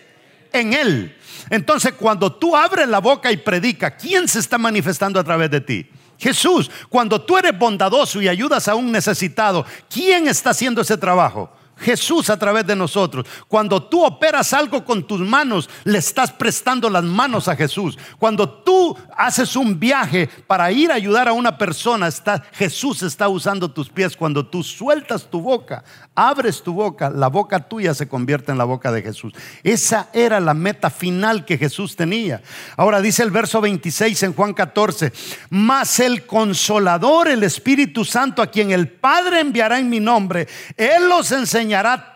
[0.54, 1.16] En él.
[1.50, 5.62] Entonces, cuando tú abres la boca y predica, ¿quién se está manifestando a través de
[5.62, 5.90] ti?
[6.22, 6.70] Jesús.
[6.88, 11.50] Cuando tú eres bondadoso y ayudas a un necesitado, ¿quién está haciendo ese trabajo?
[11.82, 13.26] Jesús a través de nosotros.
[13.48, 17.98] Cuando tú operas algo con tus manos, le estás prestando las manos a Jesús.
[18.20, 22.10] Cuando tú haces un viaje para ir a ayudar a una persona,
[22.54, 24.16] Jesús está usando tus pies.
[24.16, 28.64] Cuando tú sueltas tu boca, abres tu boca, la boca tuya se convierte en la
[28.66, 29.34] boca de Jesús.
[29.64, 32.42] Esa era la meta final que Jesús tenía.
[32.78, 35.12] Ahora dice el verso 26 en Juan 14,
[35.50, 41.10] mas el consolador, el Espíritu Santo, a quien el Padre enviará en mi nombre, Él
[41.10, 41.71] los enseñará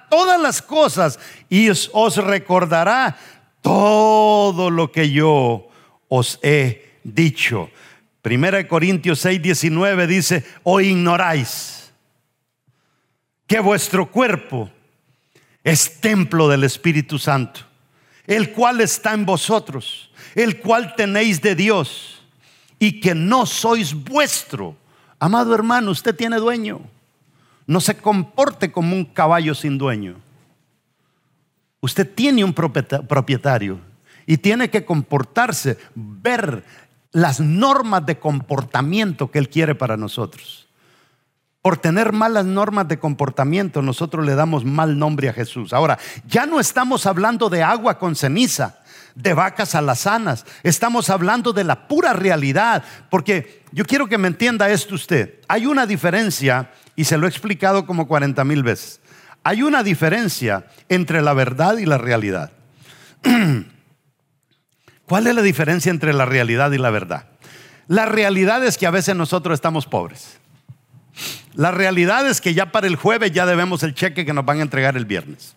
[0.09, 3.17] todas las cosas y os recordará
[3.61, 5.67] todo lo que yo
[6.07, 7.69] os he dicho.
[8.21, 11.91] Primera de Corintios 6, 19 dice, o ignoráis
[13.47, 14.69] que vuestro cuerpo
[15.63, 17.61] es templo del Espíritu Santo,
[18.25, 22.23] el cual está en vosotros, el cual tenéis de Dios
[22.79, 24.75] y que no sois vuestro.
[25.19, 26.81] Amado hermano, usted tiene dueño.
[27.67, 30.15] No se comporte como un caballo sin dueño.
[31.81, 33.79] Usted tiene un propietario
[34.25, 36.63] y tiene que comportarse, ver
[37.11, 40.67] las normas de comportamiento que Él quiere para nosotros.
[41.61, 45.73] Por tener malas normas de comportamiento, nosotros le damos mal nombre a Jesús.
[45.73, 45.97] Ahora,
[46.27, 48.79] ya no estamos hablando de agua con ceniza,
[49.15, 50.45] de vacas alazanas.
[50.61, 52.83] Estamos hablando de la pura realidad.
[53.09, 55.39] Porque yo quiero que me entienda esto usted.
[55.47, 59.01] Hay una diferencia y se lo he explicado como 40 mil veces.
[59.43, 62.51] Hay una diferencia entre la verdad y la realidad.
[65.05, 67.27] ¿Cuál es la diferencia entre la realidad y la verdad?
[67.87, 70.39] La realidad es que a veces nosotros estamos pobres.
[71.53, 74.59] La realidad es que ya para el jueves ya debemos el cheque que nos van
[74.59, 75.55] a entregar el viernes.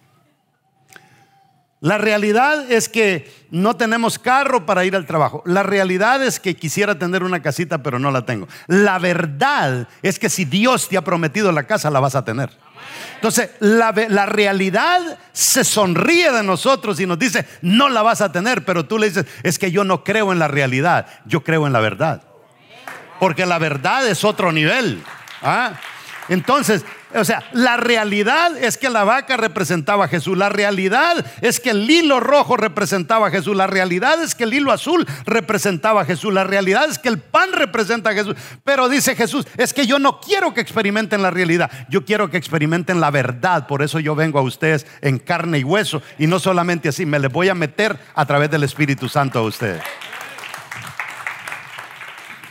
[1.80, 5.42] La realidad es que no tenemos carro para ir al trabajo.
[5.46, 8.48] La realidad es que quisiera tener una casita, pero no la tengo.
[8.66, 12.50] La verdad es que si Dios te ha prometido la casa, la vas a tener.
[13.14, 18.32] Entonces, la, la, realidad se sonríe de nosotros y nos dice, no la vas a
[18.32, 21.66] tener, pero tú le dices, es que yo no creo en la realidad, yo creo
[21.66, 22.22] en la verdad.
[23.20, 25.02] Porque la verdad es otro nivel.
[25.42, 25.72] ¿ah?
[26.28, 30.36] Entonces, O sea, la realidad es que la vaca representaba a Jesús.
[30.36, 33.56] La realidad es que el hilo rojo representaba a Jesús.
[33.56, 36.32] La realidad es que el hilo azul representaba a Jesús.
[36.34, 38.36] La realidad es que el pan representa a Jesús.
[38.62, 41.70] Pero dice Jesús, es que yo no quiero que experimenten la realidad.
[41.88, 43.66] Yo quiero que experimenten la verdad.
[43.66, 46.02] Por eso yo vengo a ustedes en carne y hueso.
[46.18, 49.42] Y no solamente así, me les voy a meter a través del Espíritu Santo a
[49.42, 49.82] ustedes.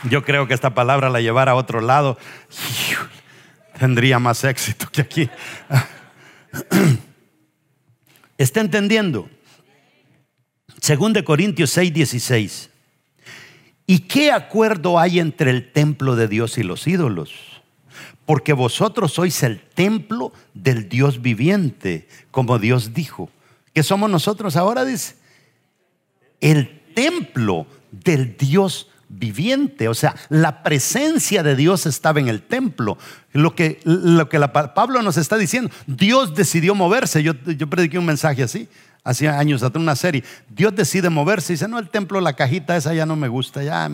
[0.03, 2.17] Yo creo que esta palabra la llevar a otro lado
[3.77, 5.29] tendría más éxito que aquí.
[8.37, 9.29] ¿Está entendiendo?
[10.81, 12.69] Según de Corintios 6, 16.
[13.87, 17.33] ¿Y qué acuerdo hay entre el templo de Dios y los ídolos?
[18.25, 23.29] Porque vosotros sois el templo del Dios viviente, como Dios dijo.
[23.73, 24.83] ¿Qué somos nosotros ahora?
[24.83, 25.15] Dice.
[26.41, 32.97] El templo del Dios viviente, o sea, la presencia de Dios estaba en el templo.
[33.33, 37.23] Lo que, lo que Pablo nos está diciendo, Dios decidió moverse.
[37.23, 38.67] Yo, yo prediqué un mensaje así,
[39.03, 40.23] hacía años atrás, una serie.
[40.49, 43.63] Dios decide moverse y dice, no, el templo, la cajita esa ya no me gusta,
[43.63, 43.89] ya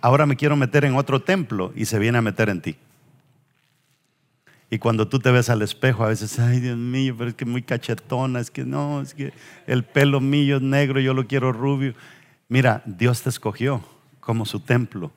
[0.00, 2.76] ahora me quiero meter en otro templo y se viene a meter en ti.
[4.70, 7.44] Y cuando tú te ves al espejo, a veces, ay Dios mío, pero es que
[7.44, 9.34] muy cachetona, es que no, es que
[9.66, 11.92] el pelo mío es negro, yo lo quiero rubio.
[12.48, 13.84] Mira, Dios te escogió
[14.22, 15.10] como su templo.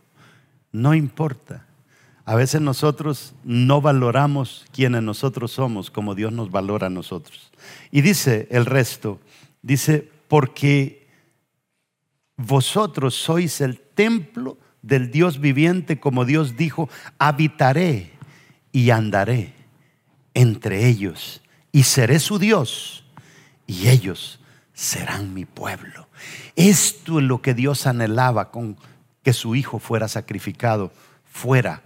[0.71, 1.65] No importa.
[2.25, 7.51] A veces nosotros no valoramos quienes nosotros somos como Dios nos valora a nosotros.
[7.91, 9.19] Y dice el resto,
[9.61, 11.07] dice, porque
[12.35, 16.89] vosotros sois el templo del Dios viviente, como Dios dijo,
[17.19, 18.11] habitaré
[18.71, 19.53] y andaré
[20.33, 21.41] entre ellos
[21.71, 23.05] y seré su Dios
[23.67, 24.39] y ellos
[24.73, 26.07] serán mi pueblo.
[26.55, 28.77] Esto es lo que Dios anhelaba con
[29.25, 30.91] que su hijo fuera sacrificado,
[31.25, 31.81] fuera.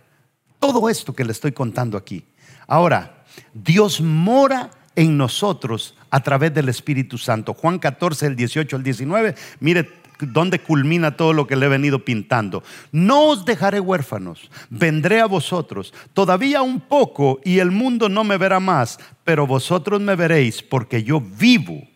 [0.60, 2.26] Todo esto que le estoy contando aquí.
[2.68, 3.24] Ahora,
[3.54, 7.54] Dios mora en nosotros a través del Espíritu Santo.
[7.54, 12.04] Juan 14, el 18 al 19, mire dónde culmina todo lo que le he venido
[12.04, 12.62] pintando.
[12.92, 15.94] No os dejaré huérfanos, vendré a vosotros.
[16.12, 21.04] Todavía un poco y el mundo no me verá más, pero vosotros me veréis porque
[21.04, 21.88] yo vivo.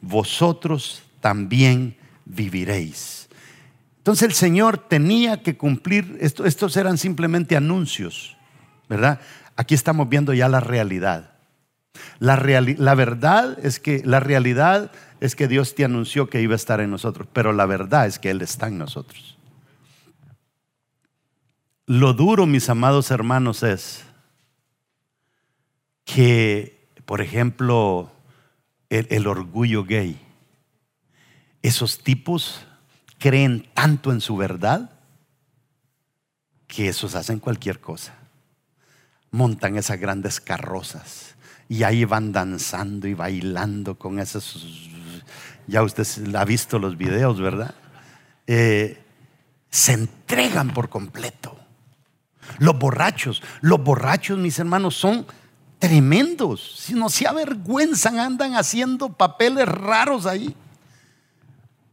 [0.00, 3.19] Vosotros también viviréis.
[4.00, 8.34] Entonces el Señor tenía que cumplir, estos eran simplemente anuncios,
[8.88, 9.20] ¿verdad?
[9.56, 11.34] Aquí estamos viendo ya la realidad.
[12.18, 14.90] La, la verdad es que la realidad
[15.20, 18.18] es que Dios te anunció que iba a estar en nosotros, pero la verdad es
[18.18, 19.36] que Él está en nosotros.
[21.84, 24.02] Lo duro, mis amados hermanos, es
[26.06, 28.10] que, por ejemplo,
[28.88, 30.18] el orgullo gay,
[31.60, 32.66] esos tipos
[33.20, 34.90] creen tanto en su verdad
[36.66, 38.14] que esos hacen cualquier cosa.
[39.30, 41.36] Montan esas grandes carrozas
[41.68, 44.88] y ahí van danzando y bailando con esos...
[45.66, 47.74] Ya usted ha visto los videos, ¿verdad?
[48.46, 49.00] Eh,
[49.70, 51.56] se entregan por completo.
[52.58, 55.26] Los borrachos, los borrachos, mis hermanos, son
[55.78, 56.76] tremendos.
[56.78, 60.56] Si no se avergüenzan, andan haciendo papeles raros ahí.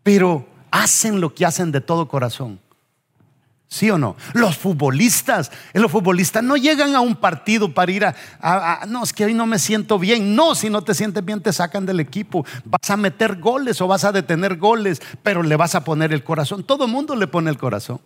[0.02, 2.60] Pero hacen lo que hacen de todo corazón.
[3.70, 4.16] ¿Sí o no?
[4.34, 9.12] Los futbolistas, eh, los futbolistas no llegan a un partido para ir a, no, es
[9.12, 10.36] que hoy no me siento bien.
[10.36, 12.46] No, si no te sientes bien te sacan del equipo.
[12.64, 16.24] Vas a meter goles o vas a detener goles, pero le vas a poner el
[16.24, 16.64] corazón.
[16.64, 18.00] Todo mundo le pone el corazón.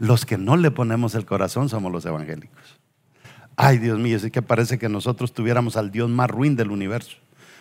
[0.00, 2.80] Los que no le ponemos el corazón somos los evangélicos.
[3.56, 7.18] Ay, Dios mío, es que parece que nosotros tuviéramos al Dios más ruin del universo.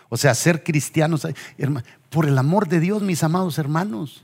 [0.09, 1.27] O sea, ser cristianos,
[2.09, 4.23] por el amor de Dios, mis amados hermanos.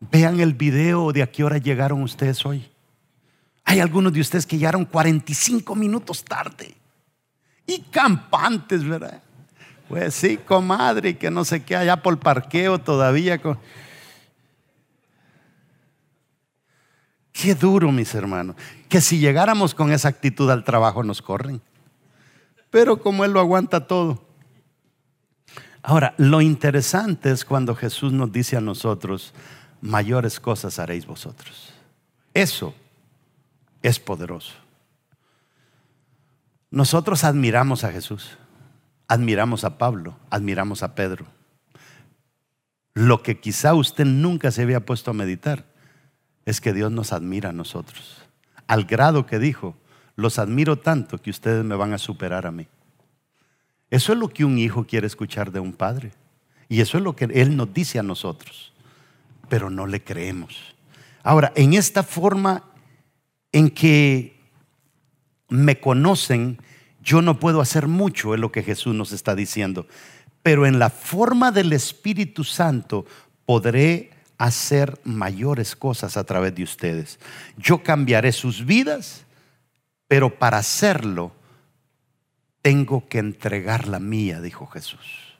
[0.00, 2.68] Vean el video de a qué hora llegaron ustedes hoy.
[3.64, 6.74] Hay algunos de ustedes que llegaron 45 minutos tarde.
[7.66, 9.22] Y campantes, ¿verdad?
[9.88, 13.40] Pues sí, comadre, que no sé qué, allá por el parqueo todavía.
[17.32, 18.56] Qué duro, mis hermanos.
[18.88, 21.60] Que si llegáramos con esa actitud al trabajo nos corren.
[22.70, 24.24] Pero como Él lo aguanta todo.
[25.82, 29.32] Ahora, lo interesante es cuando Jesús nos dice a nosotros,
[29.80, 31.72] mayores cosas haréis vosotros.
[32.34, 32.74] Eso
[33.82, 34.54] es poderoso.
[36.70, 38.36] Nosotros admiramos a Jesús,
[39.06, 41.26] admiramos a Pablo, admiramos a Pedro.
[42.94, 45.64] Lo que quizá usted nunca se había puesto a meditar
[46.44, 48.22] es que Dios nos admira a nosotros,
[48.66, 49.76] al grado que dijo,
[50.16, 52.66] los admiro tanto que ustedes me van a superar a mí.
[53.90, 56.12] Eso es lo que un hijo quiere escuchar de un padre.
[56.68, 58.72] Y eso es lo que Él nos dice a nosotros
[59.48, 60.74] pero no le creemos.
[61.22, 62.64] Ahora, en esta forma
[63.52, 64.38] en que
[65.48, 66.58] me conocen,
[67.02, 69.86] yo no puedo hacer mucho, es lo que Jesús nos está diciendo.
[70.42, 73.06] Pero en la forma del Espíritu Santo
[73.44, 77.18] podré hacer mayores cosas a través de ustedes.
[77.56, 79.24] Yo cambiaré sus vidas,
[80.06, 81.32] pero para hacerlo
[82.62, 85.36] tengo que entregar la mía, dijo Jesús.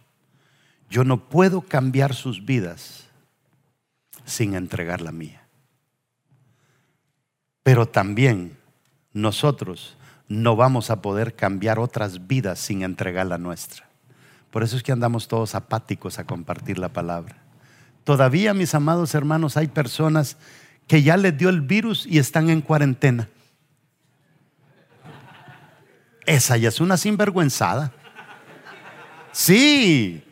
[0.90, 3.07] Yo no puedo cambiar sus vidas
[4.28, 5.42] sin entregar la mía.
[7.62, 8.56] Pero también
[9.12, 9.96] nosotros
[10.28, 13.88] no vamos a poder cambiar otras vidas sin entregar la nuestra.
[14.50, 17.36] Por eso es que andamos todos apáticos a compartir la palabra.
[18.04, 20.36] Todavía, mis amados hermanos, hay personas
[20.86, 23.28] que ya les dio el virus y están en cuarentena.
[26.24, 27.92] Esa ya es una sinvergüenzada.
[29.32, 30.22] Sí.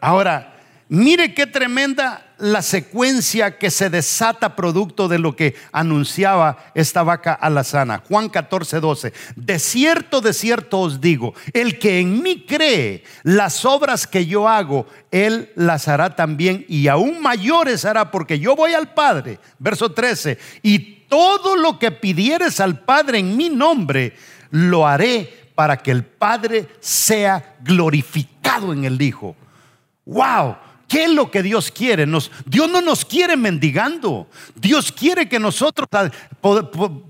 [0.00, 0.54] Ahora,
[0.88, 7.32] mire qué tremenda la secuencia que se desata producto de lo que anunciaba esta vaca
[7.34, 8.02] alazana.
[8.08, 9.12] Juan 14, 12.
[9.36, 14.48] De cierto, de cierto os digo, el que en mí cree las obras que yo
[14.48, 19.40] hago, él las hará también y aún mayores hará porque yo voy al Padre.
[19.58, 20.38] Verso 13.
[20.62, 20.78] Y
[21.08, 24.14] todo lo que pidieres al Padre en mi nombre,
[24.50, 29.34] lo haré para que el Padre sea glorificado en el Hijo.
[30.04, 30.56] ¡Wow!
[30.88, 32.06] ¿Qué es lo que Dios quiere?
[32.46, 34.26] Dios no nos quiere mendigando.
[34.54, 35.86] Dios quiere que nosotros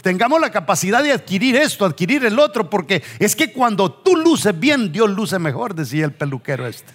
[0.03, 4.59] tengamos la capacidad de adquirir esto, adquirir el otro, porque es que cuando tú luces
[4.59, 6.93] bien, Dios luce mejor, decía el peluquero este.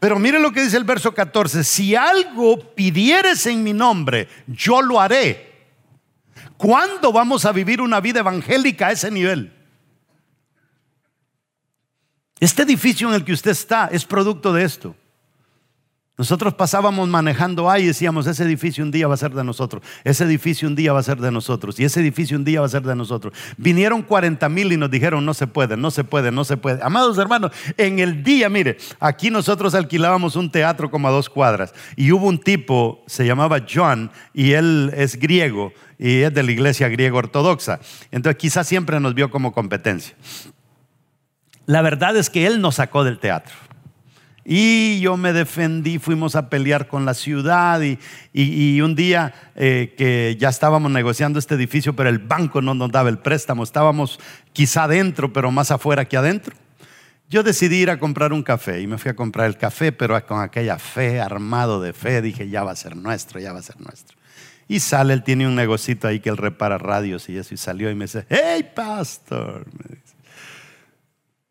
[0.00, 4.82] Pero mire lo que dice el verso 14, si algo pidieres en mi nombre, yo
[4.82, 5.52] lo haré.
[6.56, 9.52] ¿Cuándo vamos a vivir una vida evangélica a ese nivel?
[12.40, 14.96] Este edificio en el que usted está es producto de esto.
[16.18, 19.82] Nosotros pasábamos manejando ahí y decíamos, ese edificio un día va a ser de nosotros,
[20.04, 22.66] ese edificio un día va a ser de nosotros, y ese edificio un día va
[22.66, 23.32] a ser de nosotros.
[23.56, 26.82] Vinieron 40 mil y nos dijeron, no se puede, no se puede, no se puede.
[26.82, 31.72] Amados hermanos, en el día, mire, aquí nosotros alquilábamos un teatro como a dos cuadras,
[31.96, 36.52] y hubo un tipo, se llamaba John, y él es griego, y es de la
[36.52, 37.80] iglesia griego ortodoxa.
[38.10, 40.14] Entonces quizás siempre nos vio como competencia.
[41.64, 43.54] La verdad es que él nos sacó del teatro.
[44.44, 47.80] Y yo me defendí, fuimos a pelear con la ciudad
[48.32, 52.90] y, un día eh, que ya estábamos negociando este edificio, pero el banco no nos
[52.90, 54.18] daba el préstamo, estábamos
[54.52, 56.56] quizá adentro, pero más afuera que adentro.
[57.32, 60.20] Yo decidí ir a comprar un café y me fui a comprar el café, pero
[60.26, 63.62] con aquella fe, armado de fe, dije, ya va a ser nuestro, ya va a
[63.62, 64.18] ser nuestro.
[64.68, 67.90] Y sale, él tiene un negocito ahí que él repara radios y eso, y salió
[67.90, 69.66] y me dice, hey, pastor.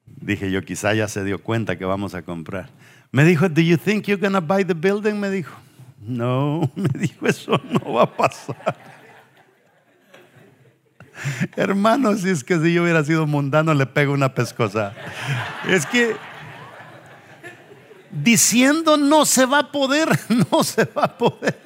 [0.06, 2.70] Dije yo, quizá ya se dio cuenta que vamos a comprar.
[3.12, 5.20] Me dijo, ¿Do you think you're to buy the building?
[5.20, 5.54] Me dijo,
[6.02, 8.76] no, me dijo, eso no va a pasar.
[11.56, 14.94] Hermano, si es que si yo hubiera sido mundano, le pego una pescosa.
[15.68, 16.16] Es que
[18.12, 20.10] diciendo no se va a poder,
[20.52, 21.60] no se va a poder.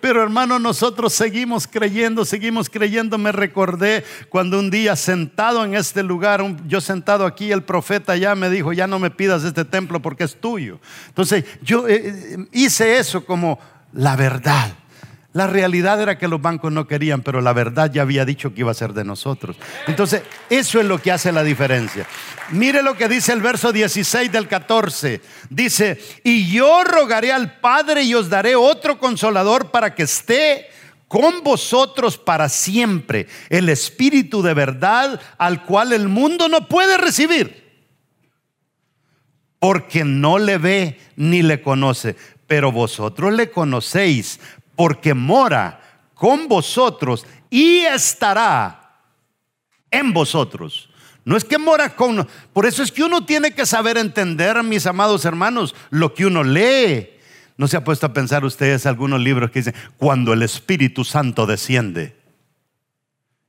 [0.00, 3.18] Pero hermano, nosotros seguimos creyendo, seguimos creyendo.
[3.18, 8.34] Me recordé cuando un día sentado en este lugar, yo sentado aquí, el profeta ya
[8.34, 10.78] me dijo, ya no me pidas este templo porque es tuyo.
[11.08, 13.58] Entonces yo eh, eh, hice eso como
[13.92, 14.72] la verdad.
[15.36, 18.60] La realidad era que los bancos no querían, pero la verdad ya había dicho que
[18.60, 19.58] iba a ser de nosotros.
[19.86, 22.06] Entonces, eso es lo que hace la diferencia.
[22.52, 25.20] Mire lo que dice el verso 16 del 14.
[25.50, 30.68] Dice, y yo rogaré al Padre y os daré otro consolador para que esté
[31.06, 37.62] con vosotros para siempre, el Espíritu de verdad al cual el mundo no puede recibir,
[39.58, 42.16] porque no le ve ni le conoce,
[42.46, 44.40] pero vosotros le conocéis
[44.76, 45.80] porque mora
[46.14, 49.00] con vosotros y estará
[49.90, 50.90] en vosotros.
[51.24, 52.26] No es que mora con...
[52.52, 56.44] Por eso es que uno tiene que saber entender, mis amados hermanos, lo que uno
[56.44, 57.10] lee.
[57.56, 61.46] ¿No se ha puesto a pensar ustedes algunos libros que dicen, cuando el Espíritu Santo
[61.46, 62.16] desciende?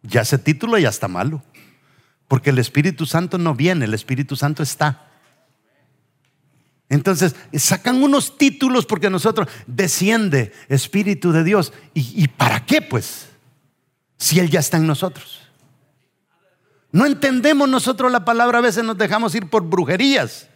[0.01, 1.43] Ya ese título ya está malo.
[2.27, 5.06] Porque el Espíritu Santo no viene, el Espíritu Santo está.
[6.89, 11.73] Entonces, sacan unos títulos porque nosotros desciende Espíritu de Dios.
[11.93, 13.27] ¿Y, para qué pues?
[14.17, 15.41] Si Él ya está en nosotros.
[16.91, 20.47] No entendemos nosotros la palabra, a veces nos dejamos ir por brujerías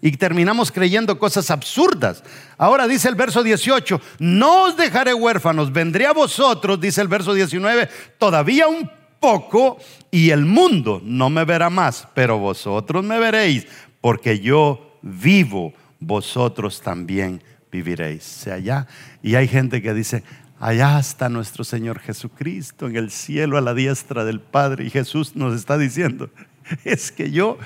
[0.00, 2.22] y terminamos creyendo cosas absurdas.
[2.56, 7.34] Ahora dice el verso 18, no os dejaré huérfanos, vendré a vosotros, dice el verso
[7.34, 9.78] 19, todavía un poco
[10.10, 13.66] y el mundo no me verá más, pero vosotros me veréis,
[14.00, 18.46] porque yo vivo vosotros también viviréis.
[18.48, 18.88] allá,
[19.22, 20.24] y hay gente que dice,
[20.58, 24.84] allá está nuestro Señor Jesucristo en el cielo a la diestra del Padre.
[24.84, 26.30] Y Jesús nos está diciendo,
[26.84, 27.58] es que yo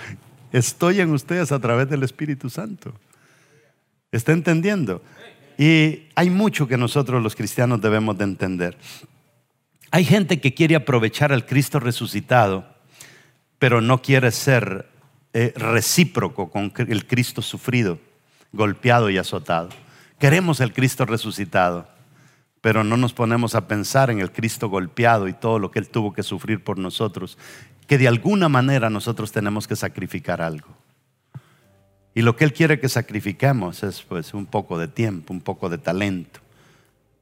[0.53, 2.95] estoy en ustedes a través del Espíritu Santo.
[4.13, 5.03] ¿Está entendiendo?
[5.59, 8.77] Y hay mucho que nosotros los cristianos debemos de entender.
[9.91, 12.67] Hay gente que quiere aprovechar al Cristo resucitado,
[13.59, 14.89] pero no quiere ser
[15.33, 17.99] eh, recíproco con el Cristo sufrido,
[18.55, 19.69] golpeado y azotado.
[20.19, 21.87] Queremos el Cristo resucitado,
[22.61, 25.89] pero no nos ponemos a pensar en el Cristo golpeado y todo lo que Él
[25.89, 27.37] tuvo que sufrir por nosotros,
[27.87, 30.69] que de alguna manera nosotros tenemos que sacrificar algo.
[32.15, 35.69] Y lo que Él quiere que sacrifiquemos es pues un poco de tiempo, un poco
[35.69, 36.41] de talento,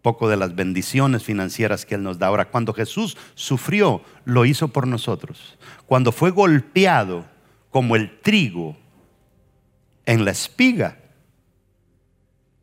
[0.03, 2.26] poco de las bendiciones financieras que Él nos da.
[2.26, 5.59] Ahora, cuando Jesús sufrió, lo hizo por nosotros.
[5.87, 7.24] Cuando fue golpeado
[7.70, 8.76] como el trigo
[10.05, 10.99] en la espiga,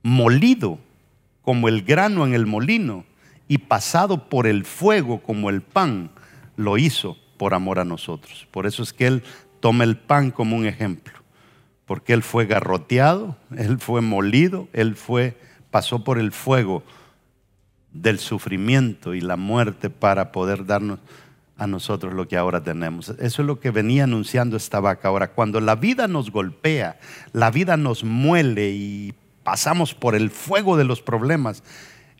[0.09, 0.79] molido
[1.41, 3.05] como el grano en el molino
[3.47, 6.11] y pasado por el fuego como el pan,
[6.57, 8.47] lo hizo por amor a nosotros.
[8.51, 9.23] Por eso es que Él
[9.59, 11.13] toma el pan como un ejemplo,
[11.85, 15.37] porque Él fue garroteado, Él fue molido, Él fue,
[15.71, 16.83] pasó por el fuego
[17.91, 20.99] del sufrimiento y la muerte para poder darnos
[21.57, 23.09] a nosotros lo que ahora tenemos.
[23.09, 25.07] Eso es lo que venía anunciando esta vaca.
[25.07, 26.99] Ahora, cuando la vida nos golpea,
[27.33, 29.13] la vida nos muele y
[29.49, 31.63] pasamos por el fuego de los problemas,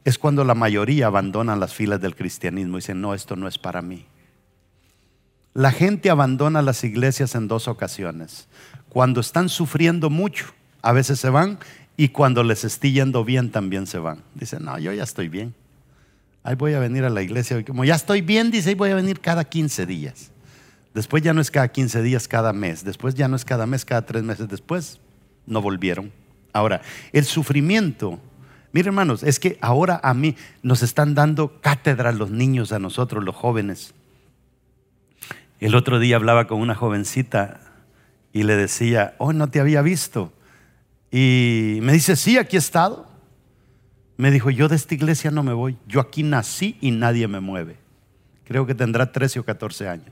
[0.03, 3.59] es cuando la mayoría abandonan las filas del cristianismo y dicen, no, esto no es
[3.59, 4.07] para mí.
[5.53, 8.47] La gente abandona las iglesias en dos ocasiones.
[8.89, 10.45] Cuando están sufriendo mucho,
[10.82, 11.59] a veces se van,
[11.95, 14.23] y cuando les esté yendo bien, también se van.
[14.34, 15.53] Dicen, no, yo ya estoy bien.
[16.41, 17.63] Ahí voy a venir a la iglesia.
[17.63, 20.32] Como ya estoy bien, dice, ahí voy a venir cada 15 días.
[20.95, 22.84] Después ya no es cada 15 días, cada mes.
[22.84, 24.49] Después ya no es cada mes, cada tres meses.
[24.49, 24.99] Después
[25.45, 26.11] no volvieron.
[26.54, 26.82] Ahora,
[27.14, 28.20] el sufrimiento,
[28.72, 33.24] miren hermanos, es que ahora a mí nos están dando cátedra los niños, a nosotros
[33.24, 33.93] los jóvenes.
[35.60, 37.60] El otro día hablaba con una jovencita
[38.32, 40.32] y le decía, oh, no te había visto.
[41.12, 43.08] Y me dice, sí, aquí he estado.
[44.18, 45.78] Me dijo, yo de esta iglesia no me voy.
[45.88, 47.78] Yo aquí nací y nadie me mueve.
[48.45, 50.12] Creo que tendrá 13 o 14 años.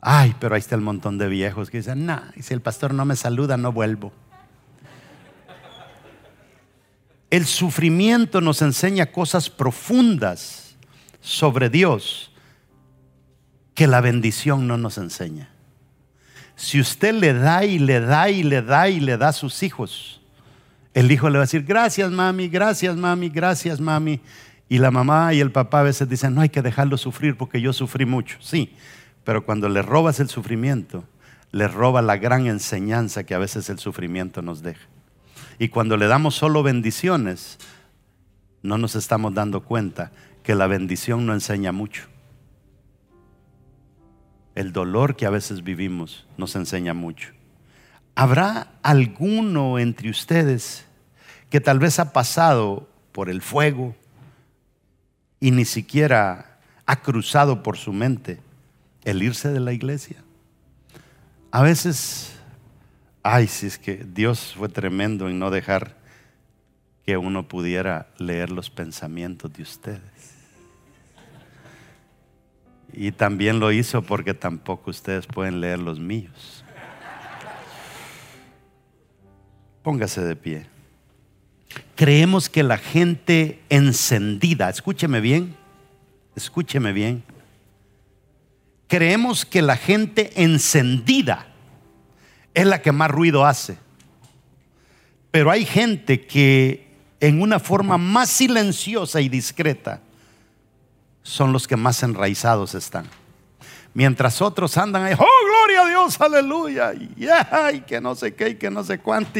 [0.00, 3.04] Ay, pero ahí está el montón de viejos que dicen, nah, si el pastor no
[3.04, 4.12] me saluda, no vuelvo.
[7.32, 10.76] El sufrimiento nos enseña cosas profundas
[11.22, 12.30] sobre Dios
[13.72, 15.48] que la bendición no nos enseña.
[16.56, 19.62] Si usted le da y le da y le da y le da a sus
[19.62, 20.20] hijos,
[20.92, 24.20] el hijo le va a decir, gracias mami, gracias mami, gracias mami.
[24.68, 27.62] Y la mamá y el papá a veces dicen, no hay que dejarlo sufrir porque
[27.62, 28.36] yo sufrí mucho.
[28.42, 28.74] Sí,
[29.24, 31.04] pero cuando le robas el sufrimiento,
[31.50, 34.91] le roba la gran enseñanza que a veces el sufrimiento nos deja.
[35.58, 37.58] Y cuando le damos solo bendiciones,
[38.62, 42.04] no nos estamos dando cuenta que la bendición no enseña mucho.
[44.54, 47.32] El dolor que a veces vivimos nos enseña mucho.
[48.14, 50.84] ¿Habrá alguno entre ustedes
[51.48, 53.94] que tal vez ha pasado por el fuego
[55.40, 58.40] y ni siquiera ha cruzado por su mente
[59.04, 60.22] el irse de la iglesia?
[61.50, 62.31] A veces
[63.22, 65.96] Ay, si es que Dios fue tremendo en no dejar
[67.06, 70.02] que uno pudiera leer los pensamientos de ustedes.
[72.92, 76.64] Y también lo hizo porque tampoco ustedes pueden leer los míos.
[79.82, 80.66] Póngase de pie.
[81.94, 85.56] Creemos que la gente encendida, escúcheme bien,
[86.36, 87.22] escúcheme bien.
[88.88, 91.51] Creemos que la gente encendida
[92.54, 93.76] es la que más ruido hace.
[95.30, 96.88] Pero hay gente que
[97.20, 100.00] en una forma más silenciosa y discreta
[101.22, 103.06] son los que más enraizados están.
[103.94, 108.54] Mientras otros andan ahí, oh, gloria a Dios, aleluya, y que no sé qué, y
[108.56, 109.38] que no sé cuánto.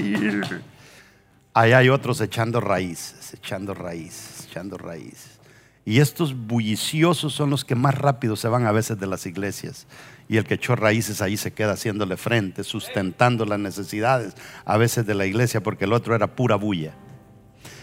[1.54, 5.38] Ahí hay otros echando raíces, echando raíces, echando raíces.
[5.84, 9.86] Y estos bulliciosos son los que más rápido se van a veces de las iglesias.
[10.28, 15.06] Y el que echó raíces ahí se queda haciéndole frente, sustentando las necesidades a veces
[15.06, 16.94] de la iglesia, porque el otro era pura bulla.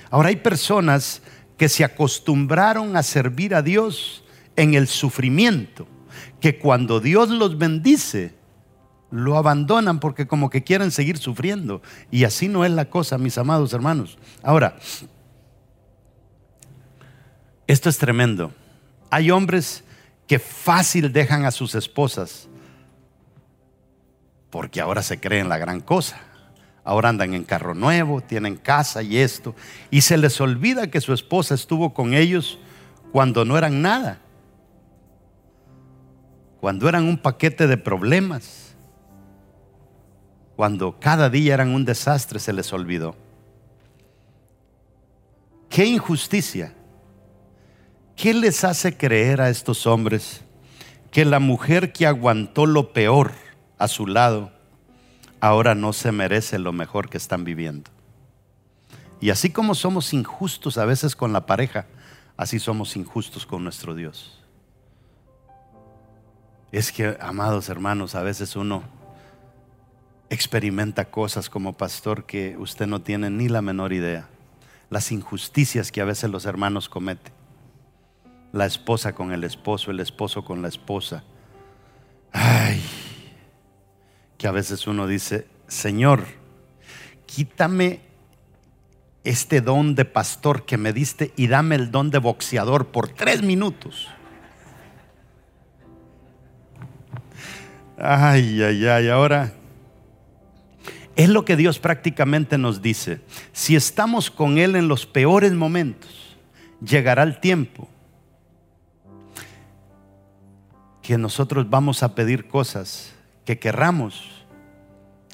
[0.10, 1.22] Ahora hay personas
[1.58, 4.24] que se acostumbraron a servir a Dios
[4.56, 5.88] en el sufrimiento,
[6.40, 8.34] que cuando Dios los bendice,
[9.12, 11.82] lo abandonan porque como que quieren seguir sufriendo.
[12.12, 14.18] Y así no es la cosa, mis amados hermanos.
[14.44, 14.78] Ahora,
[17.68, 18.52] esto es tremendo.
[19.10, 19.84] Hay hombres
[20.30, 22.48] que fácil dejan a sus esposas
[24.52, 26.20] porque ahora se creen la gran cosa.
[26.84, 29.56] Ahora andan en carro nuevo, tienen casa y esto.
[29.90, 32.60] Y se les olvida que su esposa estuvo con ellos
[33.12, 34.20] cuando no eran nada.
[36.62, 38.76] cuando eran un paquete de problemas,
[40.58, 43.16] cuando cada día eran un desastre, se les olvidó.
[45.70, 46.74] Qué injusticia.
[48.20, 50.42] ¿Qué les hace creer a estos hombres
[51.10, 53.32] que la mujer que aguantó lo peor
[53.78, 54.52] a su lado
[55.40, 57.90] ahora no se merece lo mejor que están viviendo?
[59.22, 61.86] Y así como somos injustos a veces con la pareja,
[62.36, 64.44] así somos injustos con nuestro Dios.
[66.74, 68.84] Es que, amados hermanos, a veces uno
[70.30, 74.28] experimenta cosas como pastor que usted no tiene ni la menor idea.
[74.90, 77.39] Las injusticias que a veces los hermanos cometen.
[78.52, 81.24] La esposa con el esposo, el esposo con la esposa.
[82.32, 82.82] Ay,
[84.38, 86.26] que a veces uno dice, Señor,
[87.26, 88.02] quítame
[89.24, 93.44] este don de pastor que me diste y dame el don de boxeador por tres
[93.44, 94.08] minutos.
[97.98, 99.54] Ay, ay, ay, ahora
[101.16, 103.20] es lo que Dios prácticamente nos dice.
[103.52, 106.38] Si estamos con Él en los peores momentos,
[106.82, 107.90] llegará el tiempo
[111.10, 114.46] que nosotros vamos a pedir cosas que querramos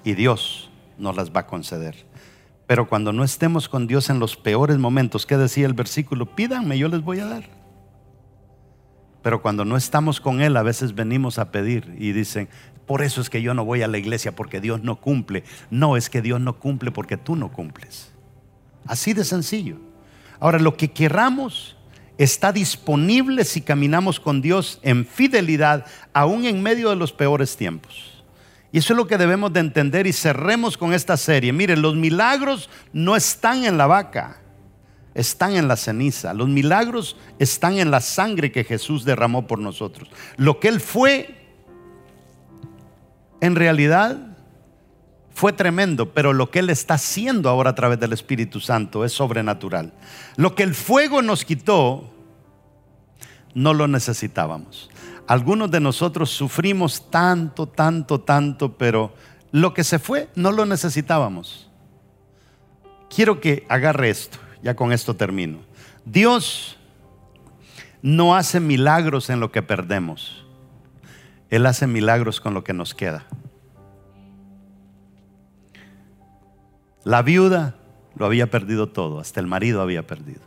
[0.05, 2.05] y Dios nos las va a conceder.
[2.65, 6.33] Pero cuando no estemos con Dios en los peores momentos, ¿qué decía el versículo?
[6.33, 7.49] Pídanme, yo les voy a dar.
[9.21, 12.47] Pero cuando no estamos con Él, a veces venimos a pedir y dicen,
[12.85, 15.43] por eso es que yo no voy a la iglesia porque Dios no cumple.
[15.71, 18.13] No, es que Dios no cumple porque tú no cumples.
[18.85, 19.75] Así de sencillo.
[20.39, 21.74] Ahora, lo que queramos
[22.17, 28.23] está disponible si caminamos con Dios en fidelidad, aún en medio de los peores tiempos.
[28.71, 31.53] Y eso es lo que debemos de entender y cerremos con esta serie.
[31.53, 34.41] Miren, los milagros no están en la vaca,
[35.13, 36.33] están en la ceniza.
[36.33, 40.09] Los milagros están en la sangre que Jesús derramó por nosotros.
[40.35, 41.35] Lo que Él fue,
[43.39, 44.34] en realidad,
[45.35, 49.11] fue tremendo, pero lo que Él está haciendo ahora a través del Espíritu Santo es
[49.11, 49.91] sobrenatural.
[50.37, 52.09] Lo que el fuego nos quitó,
[53.53, 54.89] no lo necesitábamos.
[55.27, 59.13] Algunos de nosotros sufrimos tanto, tanto, tanto, pero
[59.51, 61.69] lo que se fue no lo necesitábamos.
[63.13, 65.59] Quiero que agarre esto, ya con esto termino.
[66.05, 66.77] Dios
[68.01, 70.45] no hace milagros en lo que perdemos.
[71.49, 73.25] Él hace milagros con lo que nos queda.
[77.05, 77.75] La viuda
[78.15, 80.41] lo había perdido todo, hasta el marido había perdido.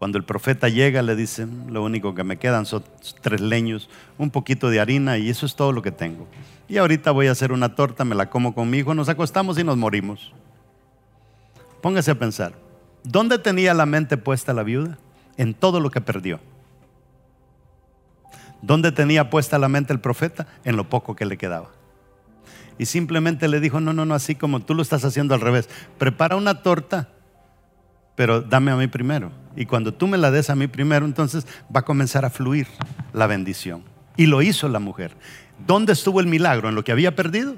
[0.00, 2.82] Cuando el profeta llega, le dice, lo único que me quedan son
[3.20, 6.26] tres leños, un poquito de harina y eso es todo lo que tengo.
[6.68, 9.58] Y ahorita voy a hacer una torta, me la como con mi hijo, nos acostamos
[9.58, 10.32] y nos morimos.
[11.80, 12.54] Póngase a pensar,
[13.04, 14.98] ¿dónde tenía la mente puesta la viuda?
[15.36, 16.40] En todo lo que perdió.
[18.60, 20.48] ¿Dónde tenía puesta la mente el profeta?
[20.64, 21.68] En lo poco que le quedaba.
[22.80, 25.68] Y simplemente le dijo, no, no, no, así como tú lo estás haciendo al revés.
[25.98, 27.08] Prepara una torta
[28.20, 29.32] pero dame a mí primero.
[29.56, 32.66] Y cuando tú me la des a mí primero, entonces va a comenzar a fluir
[33.14, 33.82] la bendición.
[34.14, 35.16] Y lo hizo la mujer.
[35.66, 36.68] ¿Dónde estuvo el milagro?
[36.68, 37.54] ¿En lo que había perdido?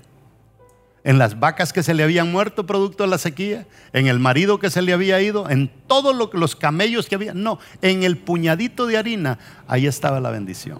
[1.02, 3.66] ¿En las vacas que se le habían muerto producto de la sequía?
[3.92, 5.50] ¿En el marido que se le había ido?
[5.50, 7.34] ¿En todos los camellos que había?
[7.34, 10.78] No, en el puñadito de harina, ahí estaba la bendición.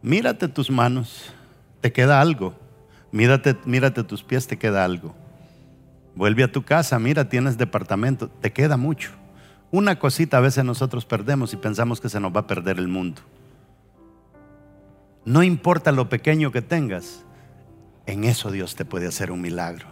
[0.00, 1.30] Mírate tus manos,
[1.80, 2.54] te queda algo.
[3.12, 5.14] Mírate, mírate tus pies, te queda algo.
[6.14, 9.10] Vuelve a tu casa, mira, tienes departamento, te queda mucho.
[9.70, 12.88] Una cosita a veces nosotros perdemos y pensamos que se nos va a perder el
[12.88, 13.22] mundo.
[15.24, 17.24] No importa lo pequeño que tengas,
[18.06, 19.86] en eso Dios te puede hacer un milagro.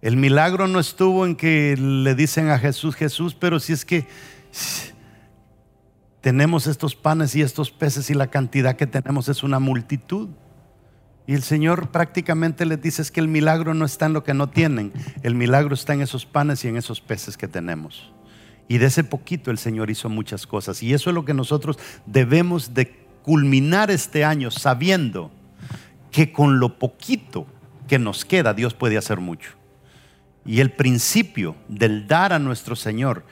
[0.00, 4.06] El milagro no estuvo en que le dicen a Jesús, Jesús, pero si es que
[6.22, 10.30] tenemos estos panes y estos peces y la cantidad que tenemos es una multitud.
[11.30, 14.34] Y el Señor prácticamente les dice es que el milagro no está en lo que
[14.34, 18.12] no tienen, el milagro está en esos panes y en esos peces que tenemos.
[18.66, 20.82] Y de ese poquito el Señor hizo muchas cosas.
[20.82, 25.30] Y eso es lo que nosotros debemos de culminar este año sabiendo
[26.10, 27.46] que con lo poquito
[27.86, 29.52] que nos queda Dios puede hacer mucho.
[30.44, 33.24] Y el principio del dar a nuestro Señor,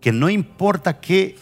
[0.00, 1.34] que no importa qué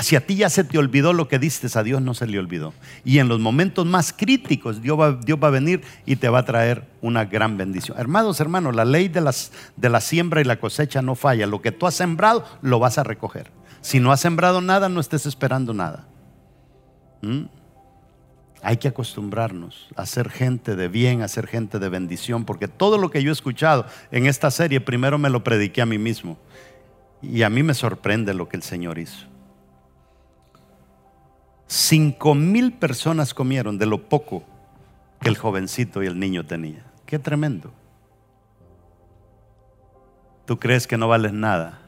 [0.00, 2.38] si a ti ya se te olvidó lo que diste, a Dios no se le
[2.38, 2.74] olvidó.
[3.02, 6.40] Y en los momentos más críticos, Dios va, Dios va a venir y te va
[6.40, 7.98] a traer una gran bendición.
[7.98, 11.46] Hermanos, hermanos, la ley de, las, de la siembra y la cosecha no falla.
[11.46, 13.50] Lo que tú has sembrado, lo vas a recoger.
[13.80, 16.06] Si no has sembrado nada, no estés esperando nada.
[17.22, 17.44] ¿Mm?
[18.62, 22.98] Hay que acostumbrarnos a ser gente de bien, a ser gente de bendición, porque todo
[22.98, 26.36] lo que yo he escuchado en esta serie, primero me lo prediqué a mí mismo.
[27.22, 29.29] Y a mí me sorprende lo que el Señor hizo.
[31.72, 34.42] Cinco mil personas comieron de lo poco
[35.20, 36.84] que el jovencito y el niño tenía.
[37.06, 37.72] Qué tremendo.
[40.46, 41.78] Tú crees que no vales nada.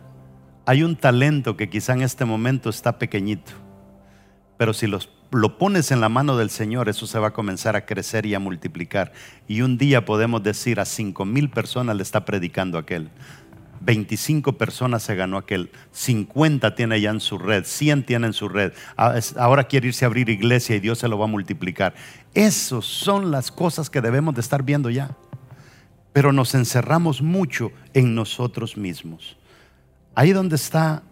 [0.66, 3.51] Hay un talento que quizá en este momento está pequeñito,
[4.57, 7.74] pero si los, lo pones en la mano del Señor, eso se va a comenzar
[7.74, 9.12] a crecer y a multiplicar.
[9.49, 13.11] Y un día podemos decir a cinco mil personas le está predicando aquel.
[13.85, 18.49] 25 personas se ganó aquel, 50 tiene ya en su red, 100 tiene en su
[18.49, 18.72] red.
[18.97, 21.95] Ah, ahora quiere irse a abrir iglesia y Dios se lo va a multiplicar.
[22.35, 25.16] Esas son las cosas que debemos de estar viendo ya.
[26.12, 29.37] Pero nos encerramos mucho en nosotros mismos.
[30.14, 31.03] Ahí donde está,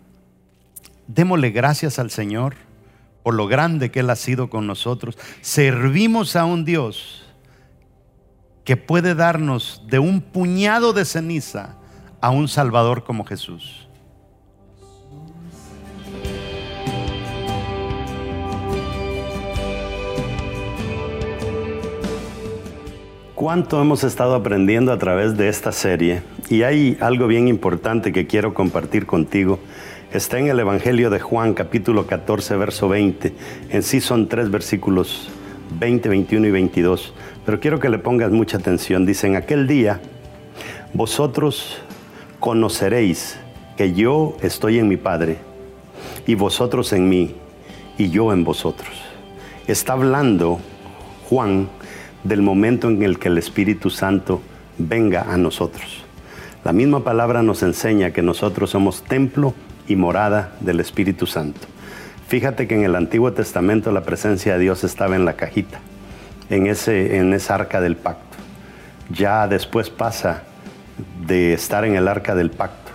[1.08, 2.54] démosle gracias al Señor
[3.22, 5.18] por lo grande que Él ha sido con nosotros.
[5.40, 7.26] Servimos a un Dios
[8.64, 11.79] que puede darnos de un puñado de ceniza
[12.20, 13.86] a un Salvador como Jesús.
[23.34, 26.22] ¿Cuánto hemos estado aprendiendo a través de esta serie?
[26.50, 29.58] Y hay algo bien importante que quiero compartir contigo.
[30.12, 33.32] Está en el Evangelio de Juan capítulo 14, verso 20.
[33.70, 35.30] En sí son tres versículos
[35.78, 37.14] 20, 21 y 22.
[37.46, 39.06] Pero quiero que le pongas mucha atención.
[39.06, 40.02] Dice, en aquel día,
[40.92, 41.80] vosotros
[42.40, 43.38] conoceréis
[43.76, 45.38] que yo estoy en mi Padre
[46.26, 47.34] y vosotros en mí
[47.98, 48.90] y yo en vosotros.
[49.66, 50.58] Está hablando
[51.28, 51.68] Juan
[52.24, 54.40] del momento en el que el Espíritu Santo
[54.78, 56.02] venga a nosotros.
[56.64, 59.54] La misma palabra nos enseña que nosotros somos templo
[59.86, 61.60] y morada del Espíritu Santo.
[62.26, 65.80] Fíjate que en el Antiguo Testamento la presencia de Dios estaba en la cajita,
[66.48, 68.36] en, ese, en esa arca del pacto.
[69.10, 70.44] Ya después pasa
[71.26, 72.92] de estar en el arca del pacto.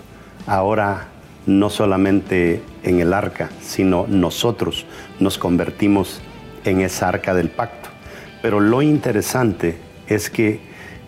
[0.48, 1.08] Ahora
[1.46, 4.86] no solamente en el arca, sino nosotros
[5.20, 6.22] nos convertimos
[6.64, 7.90] en esa arca del pacto.
[8.42, 9.78] Pero lo interesante
[10.08, 10.60] es que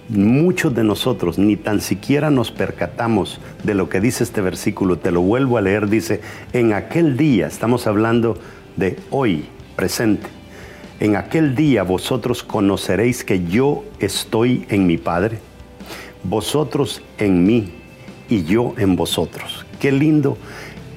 [0.09, 4.97] muchos de nosotros ni tan siquiera nos percatamos de lo que dice este versículo.
[4.97, 5.89] Te lo vuelvo a leer.
[5.89, 6.21] Dice,
[6.53, 8.37] en aquel día, estamos hablando
[8.75, 9.45] de hoy,
[9.75, 10.27] presente.
[10.99, 15.39] En aquel día vosotros conoceréis que yo estoy en mi Padre
[16.29, 17.69] vosotros en mí
[18.29, 19.65] y yo en vosotros.
[19.79, 20.37] Qué lindo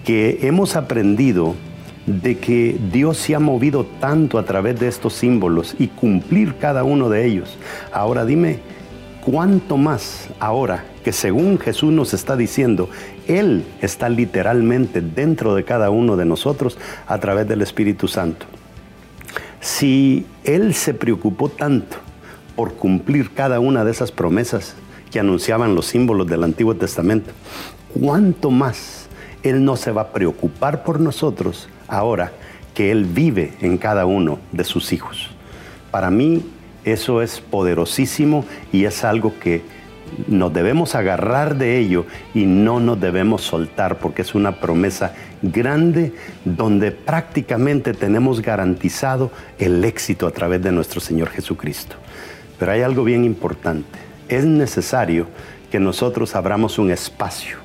[0.05, 1.55] que hemos aprendido
[2.07, 6.83] de que Dios se ha movido tanto a través de estos símbolos y cumplir cada
[6.83, 7.57] uno de ellos.
[7.93, 8.59] Ahora dime,
[9.25, 12.89] ¿cuánto más ahora que según Jesús nos está diciendo,
[13.29, 18.47] Él está literalmente dentro de cada uno de nosotros a través del Espíritu Santo?
[19.61, 21.99] Si Él se preocupó tanto
[22.57, 24.75] por cumplir cada una de esas promesas,
[25.11, 27.31] que anunciaban los símbolos del Antiguo Testamento.
[27.99, 29.09] ¿Cuánto más
[29.43, 32.33] Él no se va a preocupar por nosotros ahora
[32.75, 35.31] que Él vive en cada uno de sus hijos?
[35.91, 36.45] Para mí
[36.85, 39.63] eso es poderosísimo y es algo que
[40.27, 42.05] nos debemos agarrar de ello
[42.35, 46.13] y no nos debemos soltar porque es una promesa grande
[46.45, 51.97] donde prácticamente tenemos garantizado el éxito a través de nuestro Señor Jesucristo.
[52.59, 55.27] Pero hay algo bien importante es necesario
[55.71, 57.59] que nosotros abramos un espacio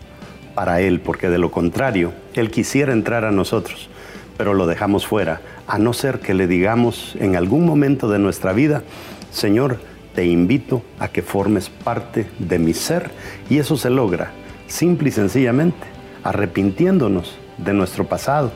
[0.55, 3.89] para Él, porque de lo contrario, Él quisiera entrar a nosotros,
[4.35, 8.51] pero lo dejamos fuera, a no ser que le digamos en algún momento de nuestra
[8.51, 8.83] vida,
[9.31, 9.79] Señor,
[10.15, 13.11] te invito a que formes parte de mi ser,
[13.49, 14.31] y eso se logra
[14.67, 15.85] simple y sencillamente
[16.23, 18.51] arrepintiéndonos de nuestro pasado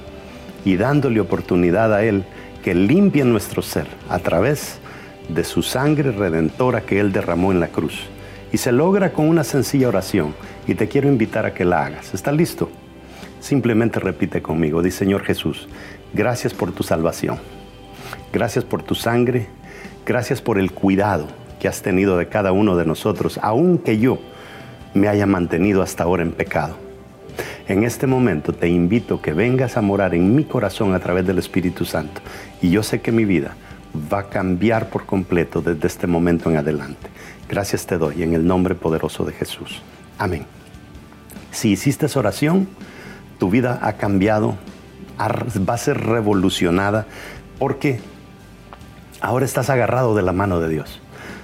[0.65, 2.23] y dándole oportunidad a Él
[2.63, 4.79] que limpie nuestro ser a través
[5.29, 8.07] de su sangre redentora que Él derramó en la cruz.
[8.51, 10.33] Y se logra con una sencilla oración
[10.67, 12.13] y te quiero invitar a que la hagas.
[12.13, 12.69] ¿Estás listo?
[13.39, 15.69] Simplemente repite conmigo, di Señor Jesús,
[16.13, 17.37] gracias por tu salvación,
[18.33, 19.47] gracias por tu sangre,
[20.05, 21.27] gracias por el cuidado
[21.59, 24.19] que has tenido de cada uno de nosotros, aunque yo
[24.93, 26.75] me haya mantenido hasta ahora en pecado.
[27.67, 31.37] En este momento te invito que vengas a morar en mi corazón a través del
[31.37, 32.19] Espíritu Santo.
[32.61, 33.55] Y yo sé que mi vida
[34.11, 37.09] va a cambiar por completo desde este momento en adelante.
[37.49, 39.81] Gracias te doy en el nombre poderoso de Jesús.
[40.17, 40.45] Amén.
[41.51, 42.67] Si hiciste esa oración,
[43.39, 44.55] tu vida ha cambiado,
[45.19, 47.07] va a ser revolucionada,
[47.57, 47.99] porque
[49.21, 51.01] ahora estás agarrado de la mano de Dios.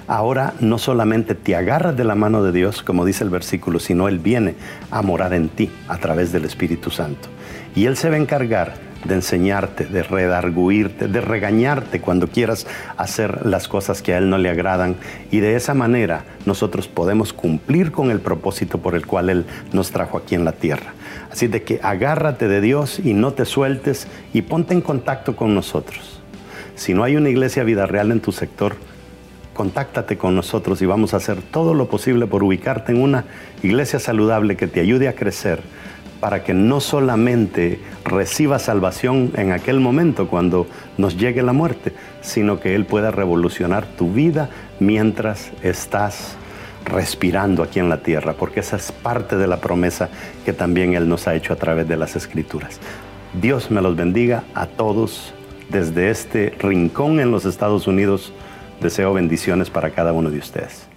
[0.07, 4.07] Ahora no solamente te agarras de la mano de Dios, como dice el versículo, sino
[4.07, 4.55] Él viene
[4.91, 7.27] a morar en ti a través del Espíritu Santo.
[7.75, 8.75] Y Él se va a encargar
[9.07, 14.37] de enseñarte, de redarguirte, de regañarte cuando quieras hacer las cosas que a Él no
[14.37, 14.95] le agradan.
[15.31, 19.91] Y de esa manera nosotros podemos cumplir con el propósito por el cual Él nos
[19.91, 20.93] trajo aquí en la tierra.
[21.31, 25.53] Así de que agárrate de Dios y no te sueltes y ponte en contacto con
[25.53, 26.21] nosotros.
[26.75, 28.75] Si no hay una iglesia vida real en tu sector,
[29.53, 33.25] contáctate con nosotros y vamos a hacer todo lo posible por ubicarte en una
[33.63, 35.61] iglesia saludable que te ayude a crecer
[36.25, 40.65] para que no solamente reciba salvación en aquel momento cuando
[40.97, 44.49] nos llegue la muerte, sino que Él pueda revolucionar tu vida
[44.79, 46.35] mientras estás
[46.83, 50.09] respirando aquí en la tierra, porque esa es parte de la promesa
[50.45, 52.79] que también Él nos ha hecho a través de las Escrituras.
[53.39, 55.31] Dios me los bendiga a todos
[55.69, 58.33] desde este rincón en los Estados Unidos.
[58.81, 60.87] Deseo bendiciones para cada uno de ustedes.